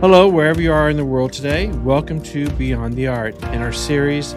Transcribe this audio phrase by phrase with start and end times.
[0.00, 1.68] Hello, wherever you are in the world today.
[1.84, 4.32] Welcome to Beyond the Art in our series,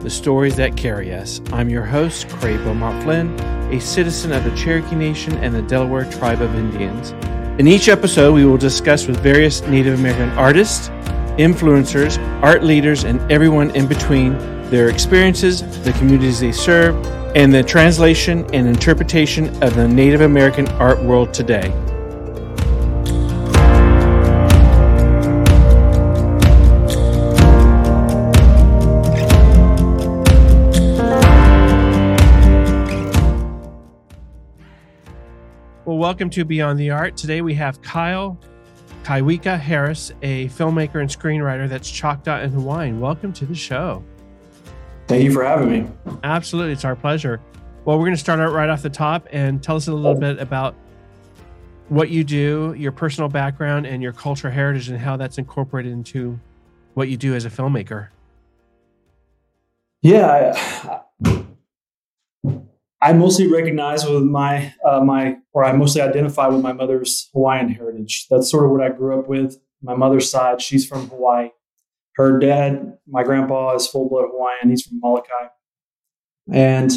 [0.00, 1.40] The Stories That Carry Us.
[1.54, 3.30] I'm your host, Craig Beaumont Flynn,
[3.72, 7.12] a citizen of the Cherokee Nation and the Delaware Tribe of Indians.
[7.58, 10.90] In each episode, we will discuss with various Native American artists,
[11.38, 14.36] influencers, art leaders, and everyone in between
[14.68, 16.94] their experiences, the communities they serve,
[17.34, 21.72] and the translation and interpretation of the Native American art world today.
[35.96, 37.16] Well, welcome to Beyond the Art.
[37.16, 38.38] Today we have Kyle
[39.02, 43.00] Kauwika Harris, a filmmaker and screenwriter that's Choctaw and Hawaiian.
[43.00, 44.04] Welcome to the show.
[45.06, 45.90] Thank you for having me.
[46.22, 46.74] Absolutely.
[46.74, 47.40] It's our pleasure.
[47.86, 50.20] Well, we're going to start out right off the top and tell us a little
[50.20, 50.74] bit about
[51.88, 56.38] what you do, your personal background, and your cultural heritage, and how that's incorporated into
[56.92, 58.08] what you do as a filmmaker.
[60.02, 60.60] Yeah,
[61.24, 61.44] I,
[63.06, 67.68] I mostly recognize with my uh, my, or I mostly identify with my mother's Hawaiian
[67.68, 68.26] heritage.
[68.28, 69.56] That's sort of what I grew up with.
[69.80, 71.50] My mother's side, she's from Hawaii.
[72.16, 74.70] Her dad, my grandpa, is full blood Hawaiian.
[74.70, 75.50] He's from Molokai.
[76.52, 76.90] And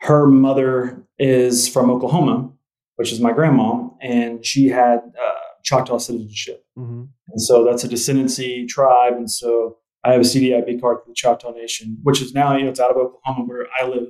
[0.00, 2.50] her mother is from Oklahoma,
[2.96, 6.64] which is my grandma, and she had uh, Choctaw citizenship.
[6.76, 7.04] Mm-hmm.
[7.28, 9.12] And so that's a descendancy tribe.
[9.12, 12.64] And so I have a CDIB card for the Choctaw Nation, which is now, you
[12.64, 14.08] know, it's out of Oklahoma where I live.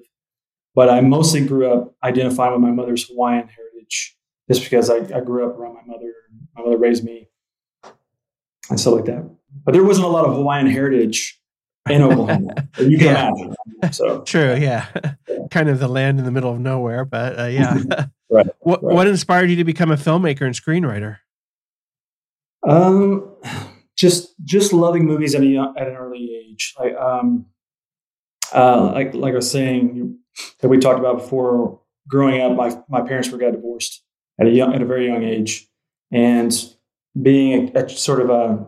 [0.74, 4.16] But I mostly grew up identifying with my mother's Hawaiian heritage
[4.48, 6.12] just because I, I grew up around my mother.
[6.56, 7.28] My mother raised me
[8.70, 9.24] and stuff like that
[9.64, 11.40] but there wasn't a lot of Hawaiian heritage
[11.88, 12.54] in Oklahoma.
[12.78, 13.28] you can yeah.
[13.28, 13.54] imagine.
[13.92, 14.86] So true, yeah.
[15.28, 15.38] yeah.
[15.50, 17.78] kind of the land in the middle of nowhere, but uh, yeah.
[18.30, 18.94] right, what right.
[18.94, 21.18] What inspired you to become a filmmaker and screenwriter?
[22.66, 23.30] Um,
[23.96, 26.74] just just loving movies at a at an early age.
[26.78, 27.46] Like um,
[28.52, 30.18] uh, like like I was saying
[30.60, 31.80] that we talked about before.
[32.06, 34.02] Growing up, my my parents were got divorced
[34.38, 35.66] at a young at a very young age,
[36.12, 36.52] and
[37.20, 38.66] being a, a sort of a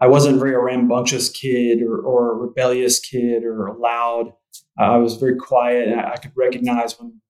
[0.00, 4.32] I wasn't very a rambunctious kid or, or a rebellious kid or loud.
[4.78, 7.20] I was very quiet and I could recognize when,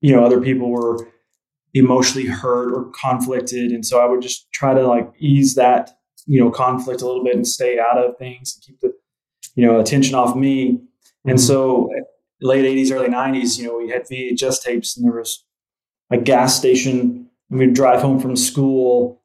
[0.00, 1.08] you know, other people were
[1.72, 3.72] emotionally hurt or conflicted.
[3.72, 5.92] And so I would just try to like ease that,
[6.26, 8.92] you know, conflict a little bit and stay out of things and keep the,
[9.54, 10.72] you know, attention off me.
[10.72, 11.30] Mm-hmm.
[11.30, 11.88] And so
[12.40, 15.44] late 80s, early 90s, you know, we had VHS tapes and there was
[16.10, 17.28] a gas station.
[17.48, 19.20] We'd drive home from school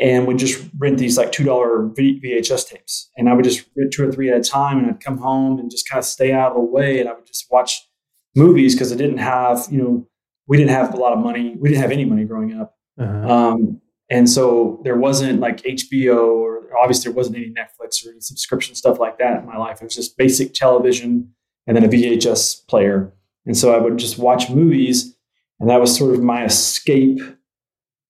[0.00, 3.66] and we would just rent these like two dollar VHS tapes, and I would just
[3.76, 6.04] rent two or three at a time, and I'd come home and just kind of
[6.04, 7.86] stay out of the way, and I would just watch
[8.34, 10.08] movies because I didn't have you know
[10.48, 13.28] we didn't have a lot of money, we didn't have any money growing up, uh-huh.
[13.28, 18.20] um, and so there wasn't like HBO or obviously there wasn't any Netflix or any
[18.20, 19.82] subscription stuff like that in my life.
[19.82, 21.34] It was just basic television
[21.70, 23.12] and then a VHS player,
[23.46, 25.14] and so I would just watch movies,
[25.60, 27.20] and that was sort of my escape.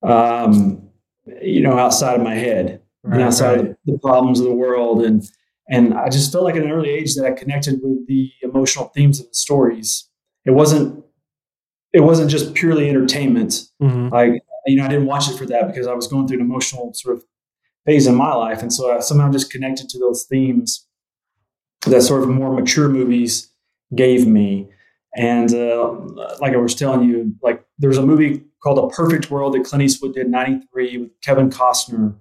[0.03, 0.88] Um,
[1.43, 3.70] you know, outside of my head right, and outside right.
[3.70, 5.03] of the problems of the world.
[5.03, 5.22] And
[5.69, 8.87] and I just felt like at an early age that I connected with the emotional
[8.94, 10.09] themes of the stories.
[10.47, 11.04] It wasn't
[11.93, 13.65] it wasn't just purely entertainment.
[13.82, 14.09] Mm-hmm.
[14.09, 16.47] Like you know, I didn't watch it for that because I was going through an
[16.47, 17.25] emotional sort of
[17.84, 20.87] phase in my life, and so I somehow just connected to those themes
[21.82, 23.50] that sort of more mature movies
[23.94, 24.68] gave me.
[25.16, 25.92] And uh,
[26.40, 29.64] like I was telling you, like there was a movie called A Perfect World that
[29.64, 32.14] Clint Eastwood did in 93 with Kevin Costner.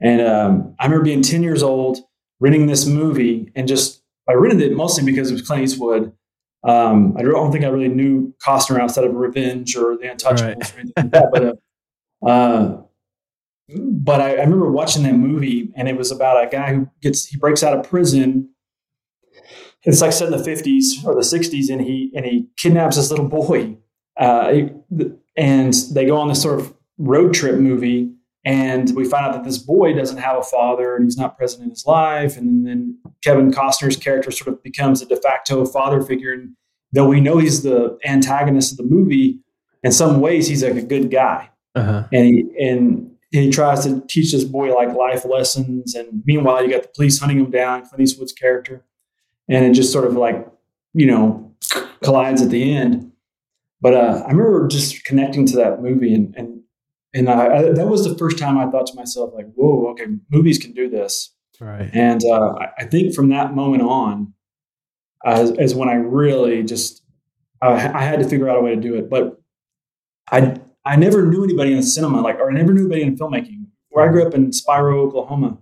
[0.00, 1.98] And um, I remember being 10 years old,
[2.40, 6.12] renting this movie, and just I rented it mostly because it was Clint Eastwood.
[6.64, 10.74] Um, I don't think I really knew Costner outside of Revenge or The Untouchables right.
[10.74, 11.28] or anything like that.
[11.32, 12.82] But, uh, uh,
[13.74, 17.26] but I, I remember watching that movie, and it was about a guy who gets
[17.26, 18.50] he breaks out of prison
[19.84, 23.10] it's like set in the 50s or the 60s and he and he kidnaps this
[23.10, 23.76] little boy
[24.18, 24.52] uh,
[25.36, 28.12] and they go on this sort of road trip movie
[28.44, 31.62] and we find out that this boy doesn't have a father and he's not present
[31.62, 36.02] in his life and then kevin costner's character sort of becomes a de facto father
[36.02, 36.54] figure and
[36.92, 39.40] though we know he's the antagonist of the movie
[39.82, 42.06] in some ways he's like a good guy uh-huh.
[42.12, 46.70] and he and he tries to teach this boy like life lessons and meanwhile you
[46.70, 48.84] got the police hunting him down clint eastwood's character
[49.48, 50.46] and it just sort of like
[50.94, 51.54] you know
[52.02, 53.12] collides at the end
[53.82, 56.60] but uh, I remember just connecting to that movie, and and
[57.12, 60.06] and I, I, that was the first time I thought to myself, like, "Whoa, okay,
[60.30, 61.90] movies can do this." Right.
[61.92, 64.32] And uh, I think from that moment on,
[65.26, 67.02] uh, is when I really just
[67.60, 69.10] I had to figure out a way to do it.
[69.10, 69.40] But
[70.30, 73.16] I I never knew anybody in the cinema, like, or I never knew anybody in
[73.16, 73.66] filmmaking.
[73.90, 75.58] where I grew up in Spiro, Oklahoma,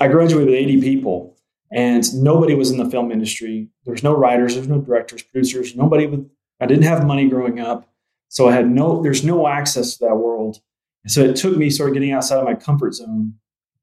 [0.00, 1.36] I graduated with 80 people
[1.72, 3.68] and nobody was in the film industry.
[3.84, 6.28] There's no writers, there's no directors, producers, nobody with,
[6.60, 7.88] I didn't have money growing up.
[8.28, 10.58] So I had no, there's no access to that world.
[11.04, 13.34] And so it took me sort of getting outside of my comfort zone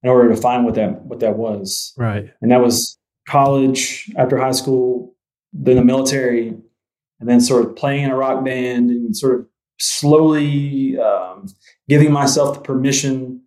[0.03, 1.93] in order to find what that, what that was.
[1.97, 2.31] Right.
[2.41, 2.97] And that was
[3.27, 5.15] college, after high school,
[5.51, 6.49] then the military,
[7.19, 9.47] and then sort of playing in a rock band and sort of
[9.79, 11.47] slowly um,
[11.87, 13.41] giving myself the permission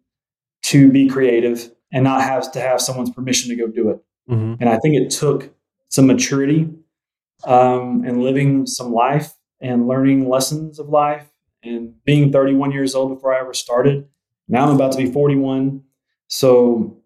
[0.62, 3.98] to be creative and not have to have someone's permission to go do it.
[4.30, 4.54] Mm-hmm.
[4.60, 5.52] And I think it took
[5.88, 6.70] some maturity
[7.44, 11.28] um, and living some life and learning lessons of life
[11.62, 14.08] and being 31 years old before I ever started.
[14.48, 15.82] Now I'm about to be 41.
[16.28, 16.96] So,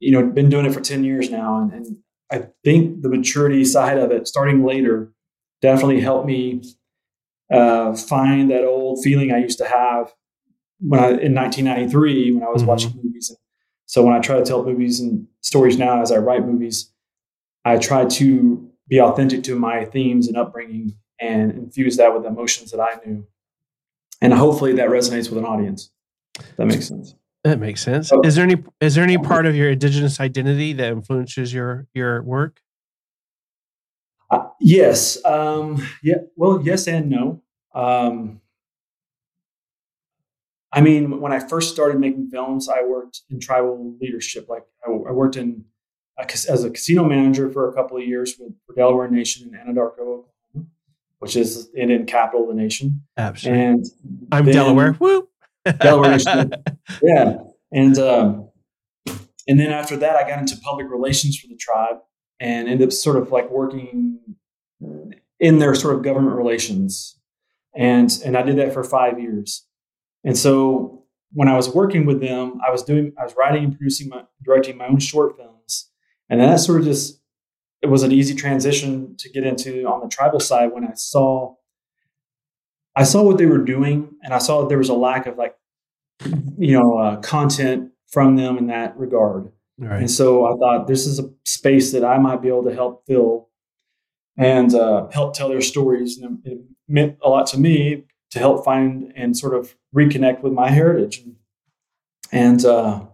[0.00, 1.58] you know, been doing it for 10 years now.
[1.58, 1.96] And, and
[2.30, 5.12] I think the maturity side of it, starting later,
[5.60, 6.62] definitely helped me
[7.50, 10.12] uh, find that old feeling I used to have
[10.80, 12.68] when I in 1993 when I was mm-hmm.
[12.68, 13.34] watching movies.
[13.90, 16.92] So when I try to tell movies and stories now as I write movies,
[17.64, 22.70] I try to be authentic to my themes and upbringing and infuse that with emotions
[22.70, 23.26] that I knew.
[24.20, 25.90] And hopefully that resonates with an audience.
[26.56, 27.16] That makes sense.
[27.42, 28.12] That makes sense.
[28.22, 32.22] Is there any is there any part of your indigenous identity that influences your your
[32.22, 32.60] work?
[34.30, 35.18] Uh, yes.
[35.24, 36.18] Um, yeah.
[36.36, 37.42] Well, yes and no.
[37.74, 38.40] Um,
[40.72, 44.46] I mean, when I first started making films, I worked in tribal leadership.
[44.48, 45.64] Like I, I worked in
[46.18, 49.58] a, as a casino manager for a couple of years with for Delaware Nation in
[49.58, 50.24] Anadarko, Oklahoma,
[51.18, 53.02] which is in, in capital of the nation.
[53.16, 53.62] Absolutely.
[53.62, 53.86] And
[54.30, 54.96] I'm Delaware.
[54.98, 55.28] Woo.
[55.80, 56.52] Delaware Nation.
[57.02, 57.36] Yeah.
[57.72, 58.48] And um,
[59.46, 61.96] and then after that, I got into public relations for the tribe
[62.40, 64.18] and ended up sort of like working
[65.38, 67.18] in their sort of government relations.
[67.74, 69.66] And and I did that for five years.
[70.24, 73.76] And so when I was working with them, I was doing I was writing and
[73.76, 75.90] producing my directing my own short films.
[76.28, 77.20] And then that sort of just
[77.82, 81.54] it was an easy transition to get into on the tribal side when I saw
[82.96, 85.38] I saw what they were doing and I saw that there was a lack of
[85.38, 85.56] like
[86.58, 89.50] you know uh, content from them in that regard.
[89.78, 90.00] Right.
[90.00, 93.06] And so I thought this is a space that I might be able to help
[93.06, 93.48] fill
[94.36, 96.18] and uh, help tell their stories.
[96.18, 100.52] And it meant a lot to me to help find and sort of reconnect with
[100.52, 101.24] my heritage.
[102.32, 103.06] And uh,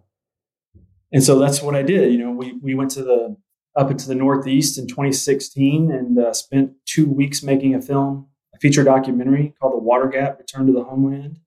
[1.13, 2.13] and so that's what I did.
[2.13, 3.37] You know, we we went to the
[3.77, 8.59] up into the Northeast in 2016 and uh, spent two weeks making a film, a
[8.59, 11.39] feature documentary called "The Water Gap: Return to the Homeland."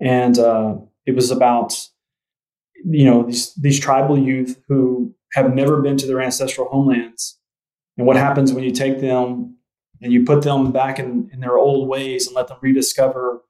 [0.00, 0.76] and uh,
[1.06, 1.74] it was about
[2.84, 7.38] you know these these tribal youth who have never been to their ancestral homelands
[7.96, 9.56] and what happens when you take them
[10.00, 13.42] and you put them back in, in their old ways and let them rediscover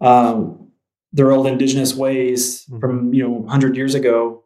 [0.00, 0.70] um,
[1.12, 2.78] their old indigenous ways mm-hmm.
[2.78, 4.44] from you know 100 years ago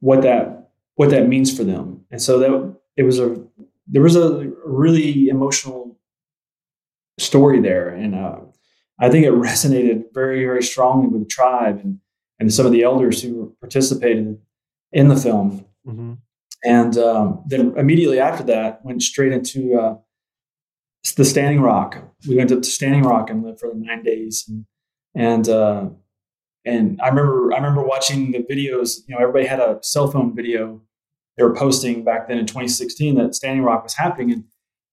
[0.00, 3.36] what that what that means for them and so that it was a
[3.86, 5.98] there was a really emotional
[7.18, 8.38] story there and uh,
[8.98, 11.98] I think it resonated very, very strongly with the tribe and,
[12.38, 14.38] and some of the elders who participated
[14.92, 15.64] in the film.
[15.86, 16.14] Mm-hmm.
[16.64, 19.96] And um, then immediately after that, went straight into uh,
[21.16, 21.98] the Standing Rock.
[22.28, 24.44] We went up to Standing Rock and lived for nine days.
[24.48, 24.64] And
[25.16, 25.88] and uh,
[26.64, 28.98] and I remember I remember watching the videos.
[29.08, 30.80] You know, everybody had a cell phone video
[31.36, 34.44] they were posting back then in 2016 that Standing Rock was happening, and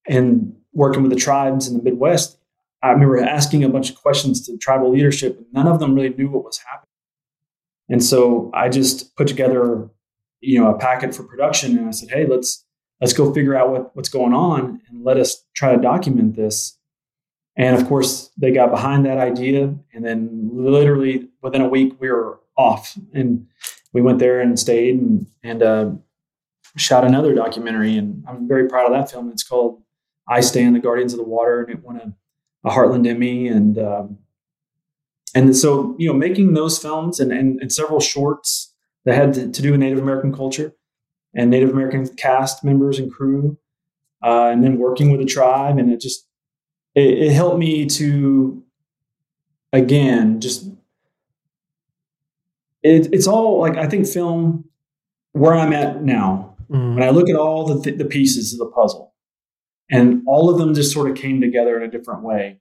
[0.06, 2.38] and working with the tribes in the Midwest
[2.84, 6.10] I remember asking a bunch of questions to tribal leadership, and none of them really
[6.10, 6.90] knew what was happening.
[7.88, 9.88] And so I just put together,
[10.40, 12.66] you know, a packet for production, and I said, "Hey, let's
[13.00, 16.78] let's go figure out what, what's going on, and let us try to document this."
[17.56, 22.10] And of course, they got behind that idea, and then literally within a week, we
[22.10, 23.46] were off, and
[23.92, 25.90] we went there and stayed and and uh,
[26.76, 29.30] shot another documentary, and I'm very proud of that film.
[29.30, 29.82] It's called
[30.28, 32.14] "I Stand: The Guardians of the Water," and it won a
[32.64, 34.18] a Heartland Emmy, and um,
[35.34, 38.72] and so you know making those films and, and, and several shorts
[39.04, 40.72] that had to, to, do with Native American culture
[41.34, 43.58] and Native American cast members and crew,
[44.22, 46.26] uh, and then working with the tribe, and it just
[46.94, 48.62] it, it helped me to
[49.72, 50.68] again just
[52.82, 54.64] it, it's all like I think film
[55.32, 56.56] where I'm at now.
[56.70, 56.94] Mm.
[56.94, 59.14] When I look at all the, th- the pieces of the puzzle,
[59.90, 62.60] and all of them just sort of came together in a different way.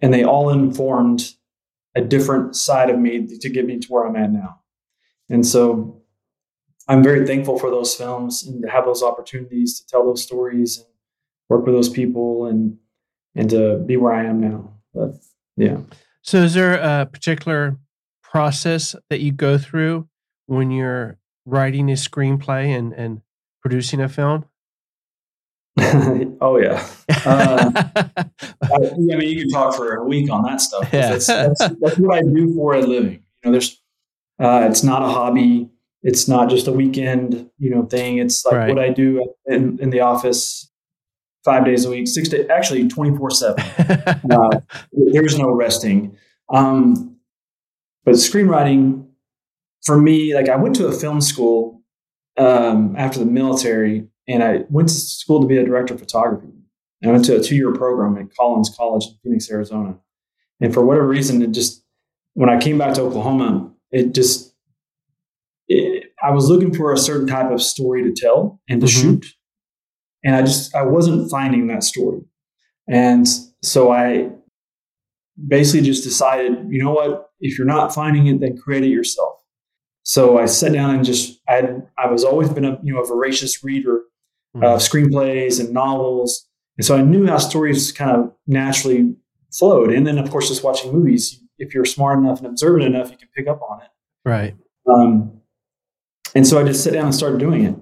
[0.00, 1.34] And they all informed
[1.94, 4.60] a different side of me to get me to where I'm at now.
[5.28, 6.02] And so
[6.88, 10.78] I'm very thankful for those films and to have those opportunities to tell those stories
[10.78, 10.86] and
[11.48, 12.78] work with those people and
[13.34, 14.74] and to be where I am now.
[15.56, 15.78] Yeah.
[16.22, 17.78] So is there a particular
[18.22, 20.08] process that you go through
[20.46, 23.20] when you're writing a screenplay and, and
[23.62, 24.46] producing a film?
[26.40, 26.86] oh yeah.
[27.24, 28.24] Uh, I,
[28.62, 30.88] I, mean, you can talk for a week on that stuff.
[30.92, 31.10] Yeah.
[31.10, 33.22] That's, that's, that's, what I do for a living.
[33.42, 33.82] You know, there's,
[34.40, 35.68] uh, it's not a hobby.
[36.02, 38.18] It's not just a weekend, you know, thing.
[38.18, 38.68] It's like right.
[38.68, 40.70] what I do in, in the office
[41.44, 43.64] five days a week, six days, actually 24 seven.
[44.30, 44.60] Uh,
[45.12, 46.16] there's no resting.
[46.48, 47.16] Um,
[48.04, 49.06] but screenwriting
[49.84, 51.82] for me, like I went to a film school
[52.36, 56.48] um, after the military and I went to school to be a director of photography.
[57.02, 59.98] And I went to a two year program at Collins College in Phoenix, Arizona.
[60.60, 61.84] And for whatever reason, it just,
[62.32, 64.54] when I came back to Oklahoma, it just,
[65.68, 69.02] it, I was looking for a certain type of story to tell and to mm-hmm.
[69.02, 69.26] shoot.
[70.24, 72.22] And I just, I wasn't finding that story.
[72.88, 73.26] And
[73.62, 74.30] so I
[75.48, 79.34] basically just decided, you know what, if you're not finding it, then create it yourself.
[80.02, 83.00] So I sat down and just, I had, I was always been a, you know,
[83.00, 84.02] a voracious reader
[84.54, 84.64] mm-hmm.
[84.64, 86.46] uh, screenplays and novels.
[86.76, 89.14] And so I knew how stories kind of naturally
[89.52, 89.92] flowed.
[89.92, 93.16] And then, of course, just watching movies, if you're smart enough and observant enough, you
[93.16, 93.88] can pick up on it.
[94.24, 94.56] Right.
[94.92, 95.40] Um,
[96.34, 97.74] and so I just sat down and started doing it.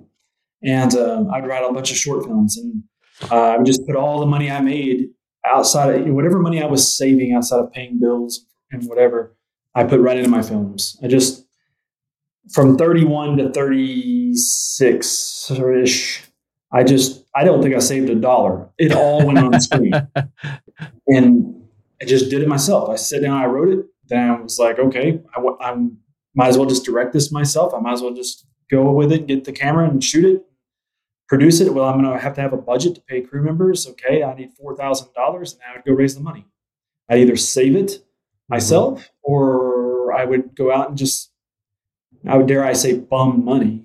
[0.65, 2.85] And um, I'd write a bunch of short films and
[3.31, 5.09] uh, I would just put all the money I made
[5.45, 9.37] outside of whatever money I was saving outside of paying bills and whatever,
[9.75, 10.99] I put right into my films.
[11.03, 11.47] I just,
[12.53, 16.23] from 31 to 36 ish,
[16.73, 18.71] I just, I don't think I saved a dollar.
[18.79, 19.93] It all went on the screen.
[21.07, 21.65] and
[22.01, 22.89] I just did it myself.
[22.89, 23.87] I sat down, I wrote it.
[24.07, 25.77] Then I was like, okay, I, I
[26.35, 27.75] might as well just direct this myself.
[27.75, 30.45] I might as well just go with it, get the camera and shoot it,
[31.29, 31.73] produce it.
[31.73, 33.87] Well, I'm going to have to have a budget to pay crew members.
[33.87, 36.47] Okay, I need $4,000 and I would go raise the money.
[37.09, 38.05] I'd either save it
[38.49, 39.33] myself mm-hmm.
[39.33, 41.31] or I would go out and just,
[42.27, 43.85] I would dare I say, bum money.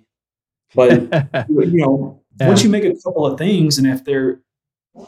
[0.75, 0.91] But,
[1.49, 2.47] you know, yeah.
[2.47, 4.41] Once you make a couple of things, and if they're,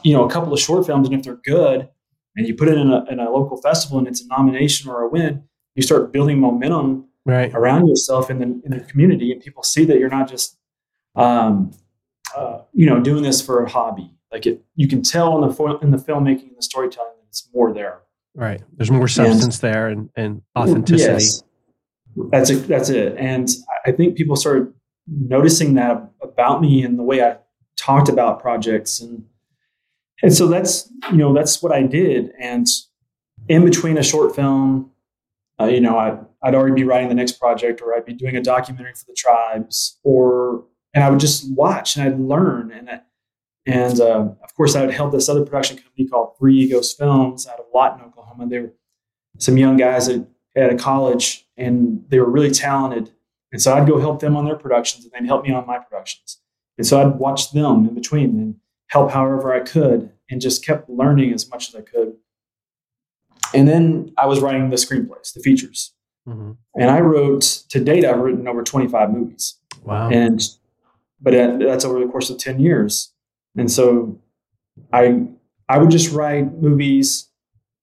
[0.04, 1.88] you know, a couple of short films, and if they're good,
[2.36, 5.02] and you put it in a, in a local festival, and it's a nomination or
[5.04, 5.44] a win,
[5.76, 7.54] you start building momentum right.
[7.54, 10.58] around yourself in the in the community, and people see that you're not just,
[11.16, 11.72] um,
[12.36, 14.12] uh, you know, doing this for a hobby.
[14.32, 17.50] Like it, you can tell in the in the filmmaking and the storytelling that it's
[17.54, 18.02] more there.
[18.36, 18.62] Right.
[18.78, 21.12] There's more substance and, there and, and authenticity.
[21.12, 21.44] Yes.
[22.32, 22.68] That's it.
[22.68, 23.16] That's it.
[23.18, 23.50] And
[23.86, 24.74] I think people started
[25.08, 27.38] noticing that about me and the way I
[27.78, 29.26] talked about projects and
[30.22, 32.68] and so that's you know that's what I did and
[33.48, 34.92] in between a short film
[35.60, 38.36] uh, you know I'd, I'd already be writing the next project or I'd be doing
[38.36, 43.02] a documentary for the tribes or and I would just watch and I'd learn and
[43.66, 47.48] and uh, of course I would help this other production company called Three Egos Films
[47.48, 48.48] out of Lawton, Oklahoma.
[48.48, 48.74] They were
[49.38, 53.12] some young guys at, at a college and they were really talented
[53.52, 55.80] and so I'd go help them on their productions and they'd help me on my
[55.80, 56.40] productions.
[56.78, 58.56] And so I'd watch them in between and
[58.88, 62.16] help however I could and just kept learning as much as I could.
[63.54, 65.94] And then I was writing the screenplays, the features.
[66.28, 66.52] Mm-hmm.
[66.76, 69.56] And I wrote, to date, I've written over 25 movies.
[69.84, 70.10] Wow.
[70.10, 70.48] And,
[71.22, 73.14] but that's over the course of 10 years.
[73.58, 74.20] And so
[74.94, 75.28] I,
[75.68, 77.30] I would just write movies.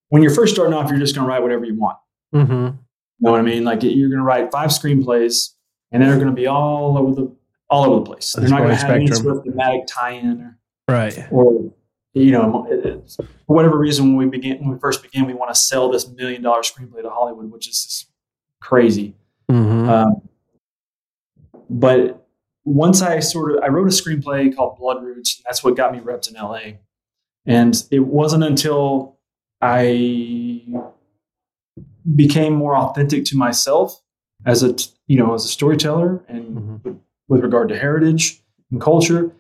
[0.09, 1.99] When you're first starting off, you're just going to write whatever you want.
[2.35, 2.53] Mm-hmm.
[2.53, 2.79] You
[3.21, 3.65] know what I mean?
[3.65, 5.55] Like you're going to write five screenplays
[5.93, 7.37] and they're going to be all over the
[7.69, 8.33] all over the place.
[8.33, 11.19] They're not going to have any sort of thematic tie-in, or, right?
[11.31, 11.73] Or
[12.15, 12.67] you know,
[13.17, 16.09] for whatever reason, when we begin when we first began, we want to sell this
[16.09, 18.11] million dollar screenplay to Hollywood, which is just
[18.61, 19.15] crazy.
[19.51, 19.89] Mm-hmm.
[19.89, 20.29] Um,
[21.69, 22.26] but
[22.67, 25.93] once I sort of I wrote a screenplay called Blood Roots, and that's what got
[25.93, 26.79] me repped in LA.
[27.47, 29.17] And it wasn't until
[29.63, 30.65] I
[32.15, 34.03] became more authentic to myself
[34.45, 34.75] as a
[35.07, 36.93] you know as a storyteller and mm-hmm.
[37.29, 39.33] with regard to heritage and culture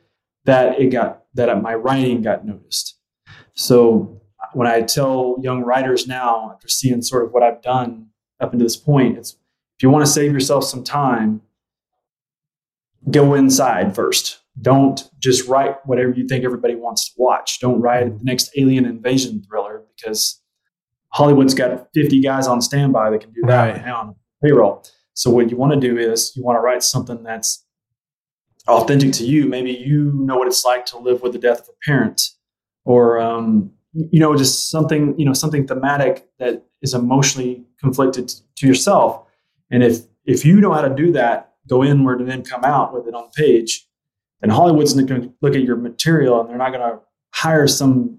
[0.44, 2.98] that it got that my writing got noticed
[3.54, 4.20] so
[4.52, 8.08] when i tell young writers now after seeing sort of what i've done
[8.40, 11.40] up until this point it's if you want to save yourself some time
[13.10, 14.40] go inside first.
[14.60, 17.60] Don't just write whatever you think everybody wants to watch.
[17.60, 20.40] Don't write the next alien invasion thriller because
[21.10, 23.86] hollywood's got 50 guys on standby that can do that right.
[23.86, 24.84] now on payroll.
[25.14, 27.64] So what you want to do is you want to write something that's
[28.68, 29.46] authentic to you.
[29.46, 32.22] Maybe you know what it's like to live with the death of a parent,
[32.84, 38.66] or um, you know, just something you know something thematic that is emotionally conflicted to
[38.66, 39.22] yourself.
[39.70, 42.94] And if if you know how to do that, go inward and then come out
[42.94, 43.86] with it on the page,
[44.40, 47.00] then Hollywood's not going to look at your material and they're not going to
[47.32, 48.18] hire some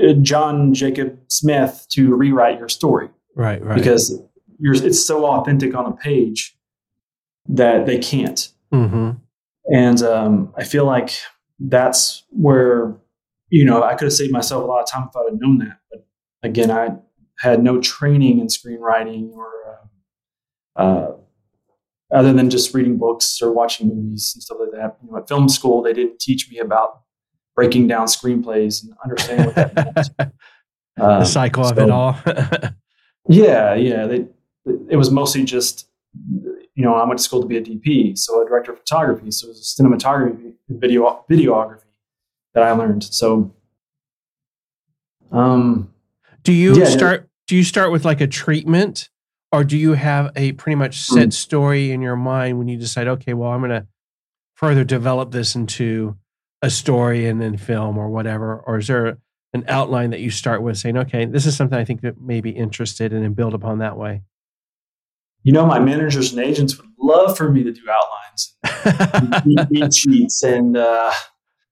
[0.00, 3.08] uh, John Jacob Smith to rewrite your story.
[3.34, 3.74] Right, right.
[3.74, 4.20] Because
[4.58, 6.56] you're it's so authentic on a page
[7.48, 8.48] that they can't.
[8.72, 9.10] Mm-hmm.
[9.72, 11.12] And um, I feel like
[11.58, 12.96] that's where
[13.48, 15.58] you know I could have saved myself a lot of time if I'd have known
[15.58, 15.78] that.
[15.90, 16.06] But
[16.42, 16.96] again, I
[17.38, 19.48] had no training in screenwriting or
[20.76, 21.16] uh, uh,
[22.12, 24.96] other than just reading books or watching movies and stuff like that.
[25.02, 27.02] You know, at film school, they didn't teach me about
[27.54, 30.32] breaking down screenplays and understanding what that meant.
[30.96, 32.18] the cycle of so- it all.
[33.28, 34.06] Yeah, yeah.
[34.06, 34.26] They,
[34.88, 38.42] it was mostly just, you know, I went to school to be a DP, so
[38.42, 39.30] a director of photography.
[39.30, 41.84] So it was a cinematography, video, videography
[42.54, 43.04] that I learned.
[43.04, 43.54] So,
[45.30, 45.92] um,
[46.42, 46.86] do you yeah.
[46.86, 47.28] start?
[47.46, 49.09] Do you start with like a treatment,
[49.52, 51.32] or do you have a pretty much set Mm.
[51.32, 53.86] story in your mind when you decide, okay, well, I'm going to
[54.54, 56.16] further develop this into
[56.62, 59.18] a story and then film or whatever, or is there
[59.52, 62.40] an outline that you start with, saying, okay, this is something I think that may
[62.40, 64.22] be interested in, and build upon that way?
[65.42, 70.76] you know, my managers and agents would love for me to do outlines, sheets, and
[70.76, 71.10] uh,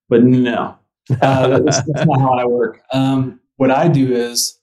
[0.09, 0.79] but no,
[1.21, 2.81] uh, that's, that's not how I work.
[2.95, 4.58] Um, what I do is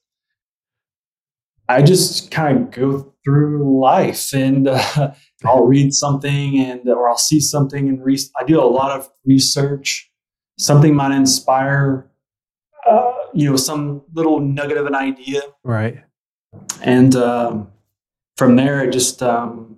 [1.67, 5.13] I just kind of go through life, and uh,
[5.45, 9.09] I'll read something, and or I'll see something, and re- I do a lot of
[9.25, 10.11] research.
[10.57, 12.09] Something might inspire,
[12.89, 16.03] uh, you know, some little nugget of an idea, right.
[16.81, 17.71] and um,
[18.37, 19.77] from there, it just um,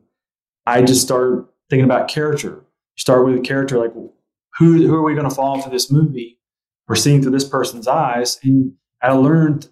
[0.65, 2.63] I just start thinking about character.
[2.97, 6.39] Start with a character like who who are we going to follow for this movie?
[6.87, 9.69] We're seeing through this person's eyes, and I learned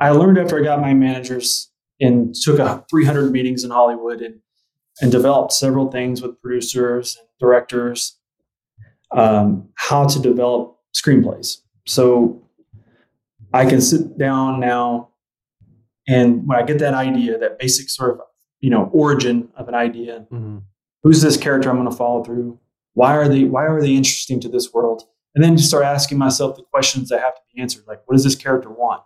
[0.00, 1.70] I learned after I got my managers
[2.00, 4.40] and took a 300 meetings in Hollywood and
[5.00, 8.16] and developed several things with producers and directors
[9.10, 11.56] um, how to develop screenplays.
[11.86, 12.48] So
[13.52, 15.10] I can sit down now
[16.06, 18.20] and when I get that idea, that basic sort of,
[18.60, 20.62] you know, origin of an idea, Mhm.
[21.02, 22.58] who's this character I'm going to follow through?
[22.92, 25.02] Why are they why are they interesting to this world?
[25.34, 27.84] And then just start asking myself the questions that have to be answered.
[27.88, 29.02] Like, what does this character want?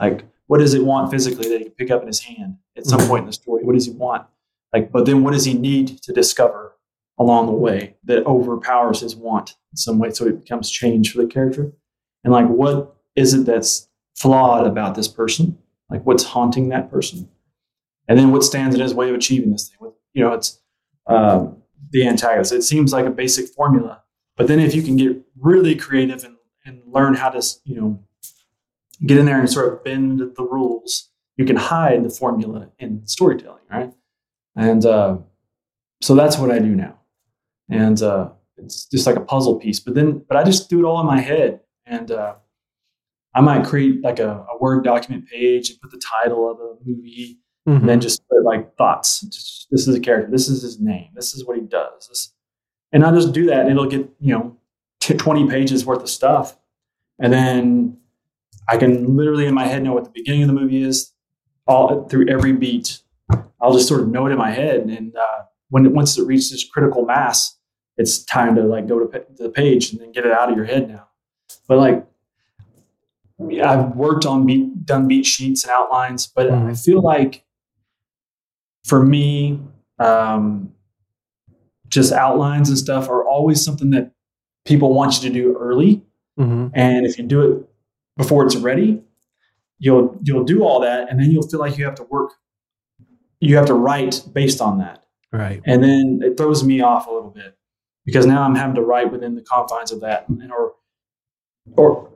[0.00, 2.86] Like, what does it want physically that he can pick up in his hand at
[2.86, 3.08] some Mhm.
[3.08, 3.64] point in the story?
[3.64, 4.26] What does he want?
[4.72, 6.72] Like, but then what does he need to discover
[7.18, 11.18] along the way that overpowers his want in some way so it becomes change for
[11.22, 11.72] the character?
[12.24, 15.58] And like, what is it that's flawed about this person?
[15.90, 17.28] Like, what's haunting that person?
[18.08, 19.76] And then what stands in his way of achieving this thing?
[19.78, 20.60] What- You know, it's
[21.06, 21.56] um,
[21.90, 22.52] the antagonist.
[22.52, 24.02] It seems like a basic formula,
[24.36, 27.98] but then if you can get really creative and, and learn how to, you know,
[29.06, 33.06] get in there and sort of bend the rules, you can hide the formula in
[33.06, 33.92] storytelling, right?
[34.56, 35.18] And uh,
[36.02, 36.98] so that's what I do now.
[37.70, 39.80] And uh, it's just like a puzzle piece.
[39.80, 41.60] But then, but I just do it all in my head.
[41.86, 42.34] And uh,
[43.34, 46.74] I might create like a, a Word document page and put the title of a
[46.84, 47.76] movie Mhm.
[47.80, 49.22] and then just put like thoughts.
[49.22, 50.30] Just, this is a character.
[50.30, 51.08] This is his name.
[51.14, 52.08] This is what he does.
[52.08, 52.34] This,
[52.92, 54.58] and I'll just do that, and it'll get you know
[55.00, 56.58] t- twenty pages worth of stuff,
[57.18, 57.96] and then
[58.68, 61.12] I can literally in my head know what the beginning of the movie is,
[61.66, 63.00] all through every beat.
[63.60, 66.26] I'll just sort of know it in my head, and uh, when it, once it
[66.26, 67.56] reaches critical mass,
[67.96, 70.56] it's time to like go to, to the page and then get it out of
[70.56, 71.08] your head now.
[71.68, 72.06] But like
[73.64, 76.84] I've worked on beat, done beat sheets and outlines, but I Mhm.
[76.84, 77.44] feel like
[78.84, 79.60] for me,
[79.98, 80.72] um,
[81.88, 84.12] just outlines and stuff are always something that
[84.64, 86.02] people want you to do early.
[86.38, 86.70] Mhm.
[86.74, 87.68] And if you do it
[88.16, 89.02] before it's ready,
[89.78, 92.32] you'll you'll do all that, and then you'll feel like you have to work.
[93.40, 95.60] You have to write based on that, Right.
[95.66, 97.56] and then it throws me off a little bit
[98.06, 100.72] because now I'm having to write within the confines of that, and or
[101.76, 102.10] or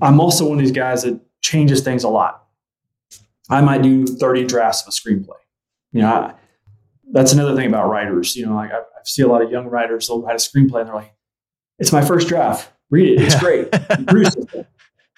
[0.00, 2.42] I'm also one of these guys that changes things a lot.
[3.50, 5.36] I might do 30 drafts of a screenplay.
[5.92, 6.34] You know, I,
[7.12, 8.34] that's another thing about writers.
[8.34, 10.80] You know, like I, I see a lot of young writers, they'll write a screenplay
[10.80, 11.14] and they're like,
[11.78, 12.70] it's my first draft.
[12.90, 13.22] Read it.
[13.22, 13.68] It's great.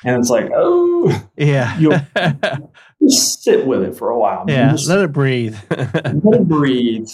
[0.07, 1.77] And it's like, oh, yeah.
[1.79, 2.01] You'll-
[3.03, 4.45] just sit with it for a while.
[4.45, 4.57] man.
[4.57, 4.71] yeah.
[4.73, 5.57] Just Let it breathe.
[5.71, 5.95] let
[6.41, 7.09] it breathe.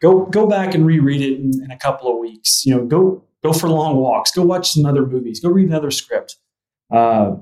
[0.00, 2.64] Go go back and reread it in, in a couple of weeks.
[2.64, 4.30] You know, go go for long walks.
[4.32, 5.40] Go watch some other movies.
[5.40, 6.36] Go read another script,
[6.90, 7.34] uh,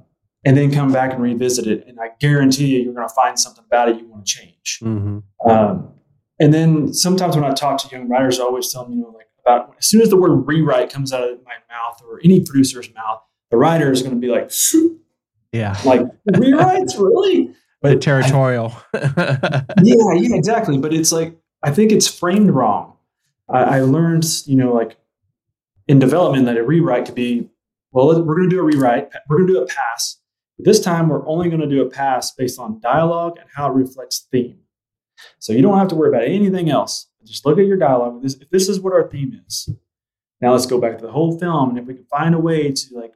[0.45, 1.87] and then come back and revisit it.
[1.87, 4.79] And I guarantee you, you're going to find something about it you want to change.
[4.83, 5.93] hmm Um,
[6.41, 9.11] and then sometimes when I talk to young writers, I always tell them, you know,
[9.11, 12.45] like about as soon as the word rewrite comes out of my mouth or any
[12.45, 14.51] producer's mouth, the writer is going to be like,
[15.53, 15.77] Yeah.
[15.85, 17.55] like rewrites, really?
[17.81, 18.73] The But territorial.
[18.95, 20.79] yeah, yeah, exactly.
[20.79, 22.95] But it's like I think it's framed wrong.
[23.49, 24.97] I, I learned, you know, like
[25.87, 27.49] in development that a rewrite could be,
[27.93, 29.11] well, we're going to do a rewrite.
[29.29, 30.17] We're going to do a pass.
[30.57, 33.71] But this time, we're only going to do a pass based on dialogue and how
[33.71, 34.59] it reflects theme.
[35.39, 37.07] So you don't have to worry about anything else.
[37.25, 38.23] Just look at your dialogue.
[38.23, 39.69] This, if this is what our theme is,
[40.41, 42.73] now let's go back to the whole film, and if we can find a way
[42.73, 43.13] to like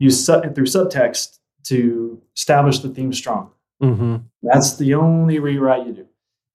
[0.00, 4.16] use su- through subtext to establish the theme strong, Mm-hmm.
[4.42, 6.06] that's the only rewrite you do.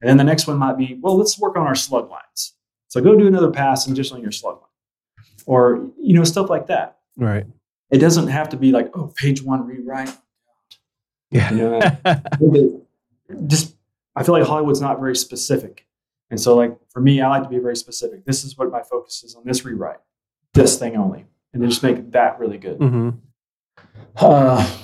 [0.02, 2.54] And then the next one might be, well, let's work on our slug lines.
[2.90, 6.50] So go do another pass and just on your slug line, or you know stuff
[6.50, 7.00] like that.
[7.18, 7.46] Right.
[7.90, 10.16] It doesn't have to be like, oh, page one rewrite.
[11.32, 11.52] Yeah.
[11.52, 11.58] You
[12.50, 12.82] know,
[13.48, 13.76] just
[14.16, 15.86] I feel like Hollywood's not very specific,
[16.30, 18.24] and so like for me, I like to be very specific.
[18.26, 20.00] This is what my focus is on this rewrite,
[20.54, 22.78] this thing only, and then just make that really good.
[22.78, 23.10] hmm
[24.18, 24.78] Uh,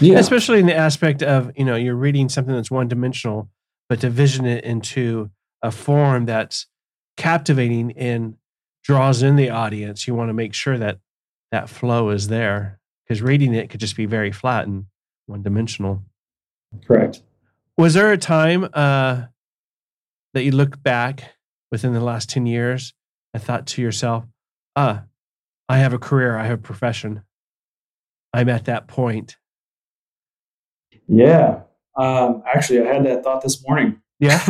[0.00, 3.48] yeah, Especially in the aspect of, you know, you're reading something that's one dimensional,
[3.88, 5.30] but to vision it into
[5.62, 6.66] a form that's
[7.16, 8.36] captivating and
[8.82, 10.98] draws in the audience, you want to make sure that
[11.52, 14.86] that flow is there because reading it could just be very flat and
[15.26, 16.02] one dimensional.
[16.86, 17.22] correct.
[17.78, 19.22] Was there a time uh,
[20.32, 21.34] that you look back
[21.70, 22.92] within the last 10 years
[23.32, 24.24] and thought to yourself,
[24.76, 25.04] ah,
[25.68, 27.22] I have a career, I have a profession.
[28.34, 29.36] I'm at that point.
[31.06, 31.60] Yeah,
[31.96, 34.00] um, actually, I had that thought this morning.
[34.18, 34.42] Yeah.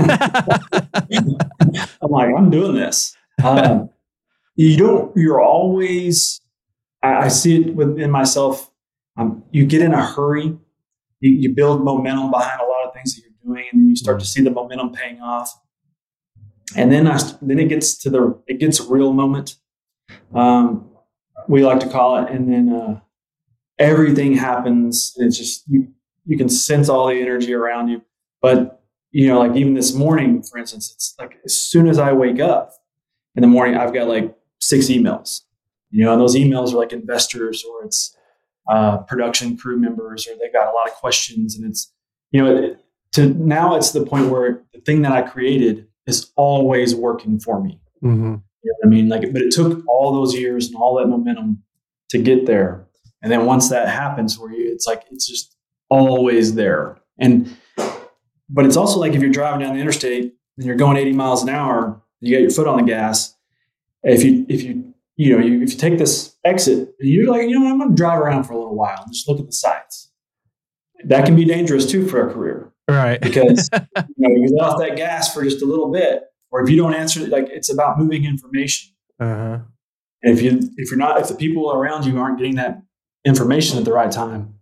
[2.02, 3.14] I'm like, I'm doing this.
[3.42, 3.90] Um,
[4.56, 5.14] you don't.
[5.16, 6.40] You're always.
[7.02, 8.70] I, I see it within myself.
[9.16, 10.56] Um, you get in a hurry.
[11.20, 13.96] You, you build momentum behind a lot of things that you're doing, and then you
[13.96, 15.52] start to see the momentum paying off.
[16.76, 19.56] And then I, then it gets to the it gets a real moment.
[20.34, 20.90] Um,
[21.48, 23.00] we like to call it, and then uh,
[23.78, 25.14] everything happens.
[25.16, 25.88] And it's just you
[26.26, 28.02] you can sense all the energy around you.
[28.40, 32.12] But you know, like even this morning, for instance, it's like as soon as I
[32.12, 32.72] wake up
[33.36, 35.40] in the morning, I've got like six emails.
[35.90, 38.16] You know, and those emails are like investors or it's
[38.68, 41.92] uh, production crew members or they've got a lot of questions, and it's
[42.32, 42.80] you know, it,
[43.12, 47.62] to now it's the point where the thing that I created is always working for
[47.62, 47.80] me.
[48.00, 49.08] hmm You know what I mean?
[49.08, 51.62] Like, but it took all those years and all that momentum
[52.10, 52.88] to get there.
[53.24, 55.56] And then once that happens, where you, it's like it's just
[55.88, 56.98] always there.
[57.18, 57.56] And
[58.50, 61.42] but it's also like if you're driving down the interstate and you're going 80 miles
[61.42, 63.34] an hour, you got your foot on the gas.
[64.02, 67.48] If you if you you know you, if you take this exit and you're like
[67.48, 69.40] you know what, I'm going to drive around for a little while and just look
[69.40, 70.10] at the sights.
[71.06, 73.18] That can be dangerous too for a career Right.
[73.20, 73.80] because you
[74.18, 76.92] know you let off that gas for just a little bit, or if you don't
[76.94, 78.92] answer, like it's about moving information.
[79.18, 79.60] uh-huh.
[80.22, 82.82] And if you if you're not if the people around you aren't getting that
[83.24, 84.54] information at the right time,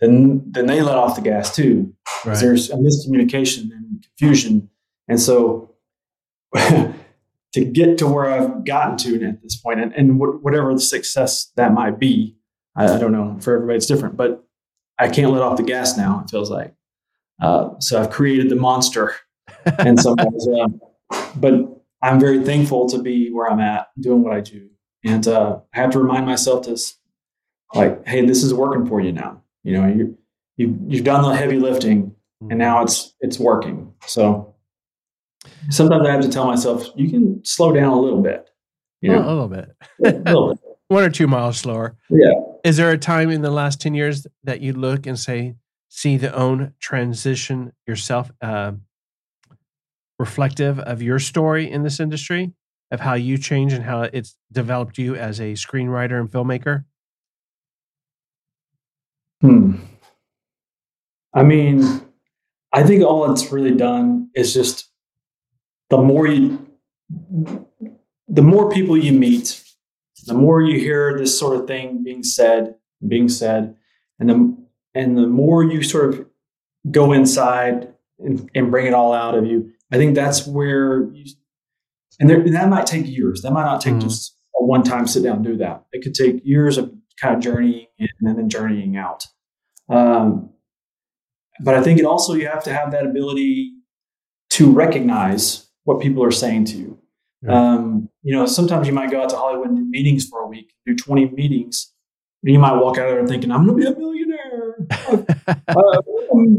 [0.00, 1.94] then then they let off the gas too.
[2.24, 2.38] Right.
[2.38, 4.68] There's a miscommunication and confusion,
[5.08, 5.74] and so
[6.54, 10.80] to get to where I've gotten to at this point, and, and wh- whatever the
[10.80, 12.36] success that might be,
[12.76, 13.38] I, I don't know.
[13.40, 14.44] For everybody, it's different, but
[14.98, 16.22] I can't let off the gas now.
[16.24, 16.74] It feels like
[17.40, 18.00] uh, so.
[18.00, 19.14] I've created the monster
[19.78, 20.48] in some ways.
[20.60, 20.80] Um,
[21.36, 21.54] but
[22.02, 24.68] I'm very thankful to be where I'm at, doing what I do,
[25.04, 26.78] and uh, I have to remind myself to,
[27.74, 29.42] like, hey, this is working for you now.
[29.64, 30.18] You know, you
[30.56, 32.14] you you've done the heavy lifting,
[32.48, 33.92] and now it's it's working.
[34.06, 34.54] So
[35.70, 38.48] sometimes I have to tell myself, you can slow down a little bit.
[39.00, 39.76] You Oh, a know, little bit.
[40.04, 40.58] a little bit.
[40.88, 41.96] One or two miles slower.
[42.08, 42.30] Yeah.
[42.64, 45.56] Is there a time in the last 10 years that you look and say,
[45.88, 48.72] see the own transition yourself, uh,
[50.18, 52.52] reflective of your story in this industry,
[52.90, 56.84] of how you change and how it's developed you as a screenwriter and filmmaker?
[59.40, 59.72] Hmm.
[61.34, 62.00] I mean,
[62.72, 64.88] I think all it's really done is just
[65.90, 66.66] the more you,
[68.28, 69.62] the more people you meet,
[70.26, 72.74] the more you hear this sort of thing being said,
[73.06, 73.76] being said,
[74.18, 74.56] and the
[74.94, 76.26] and the more you sort of
[76.90, 79.70] go inside and, and bring it all out of you.
[79.92, 81.24] I think that's where you,
[82.18, 83.42] and, there, and that might take years.
[83.42, 84.00] That might not take Mhm.
[84.02, 85.84] just a one time sit down do that.
[85.92, 89.26] It could take years of kind of journeying in and then journeying out.
[89.88, 90.50] Um,
[91.60, 93.72] but I think it also you have to have that ability
[94.50, 96.98] to recognize what people are saying to you.
[97.42, 97.74] Yeah.
[97.74, 100.46] Um, you know, sometimes you might go out to Hollywood and do meetings for a
[100.46, 101.92] week, do 20 meetings,
[102.42, 104.76] and you might walk out of there thinking, I'm going to be a millionaire.
[105.68, 106.00] Uh,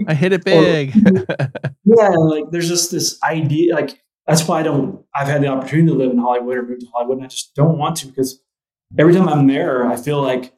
[0.07, 0.93] I hit it big.
[1.83, 3.73] yeah, like there's just this idea.
[3.73, 5.03] Like that's why I don't.
[5.13, 7.53] I've had the opportunity to live in Hollywood or move to Hollywood, and I just
[7.55, 8.41] don't want to because
[8.97, 10.53] every time I'm there, I feel like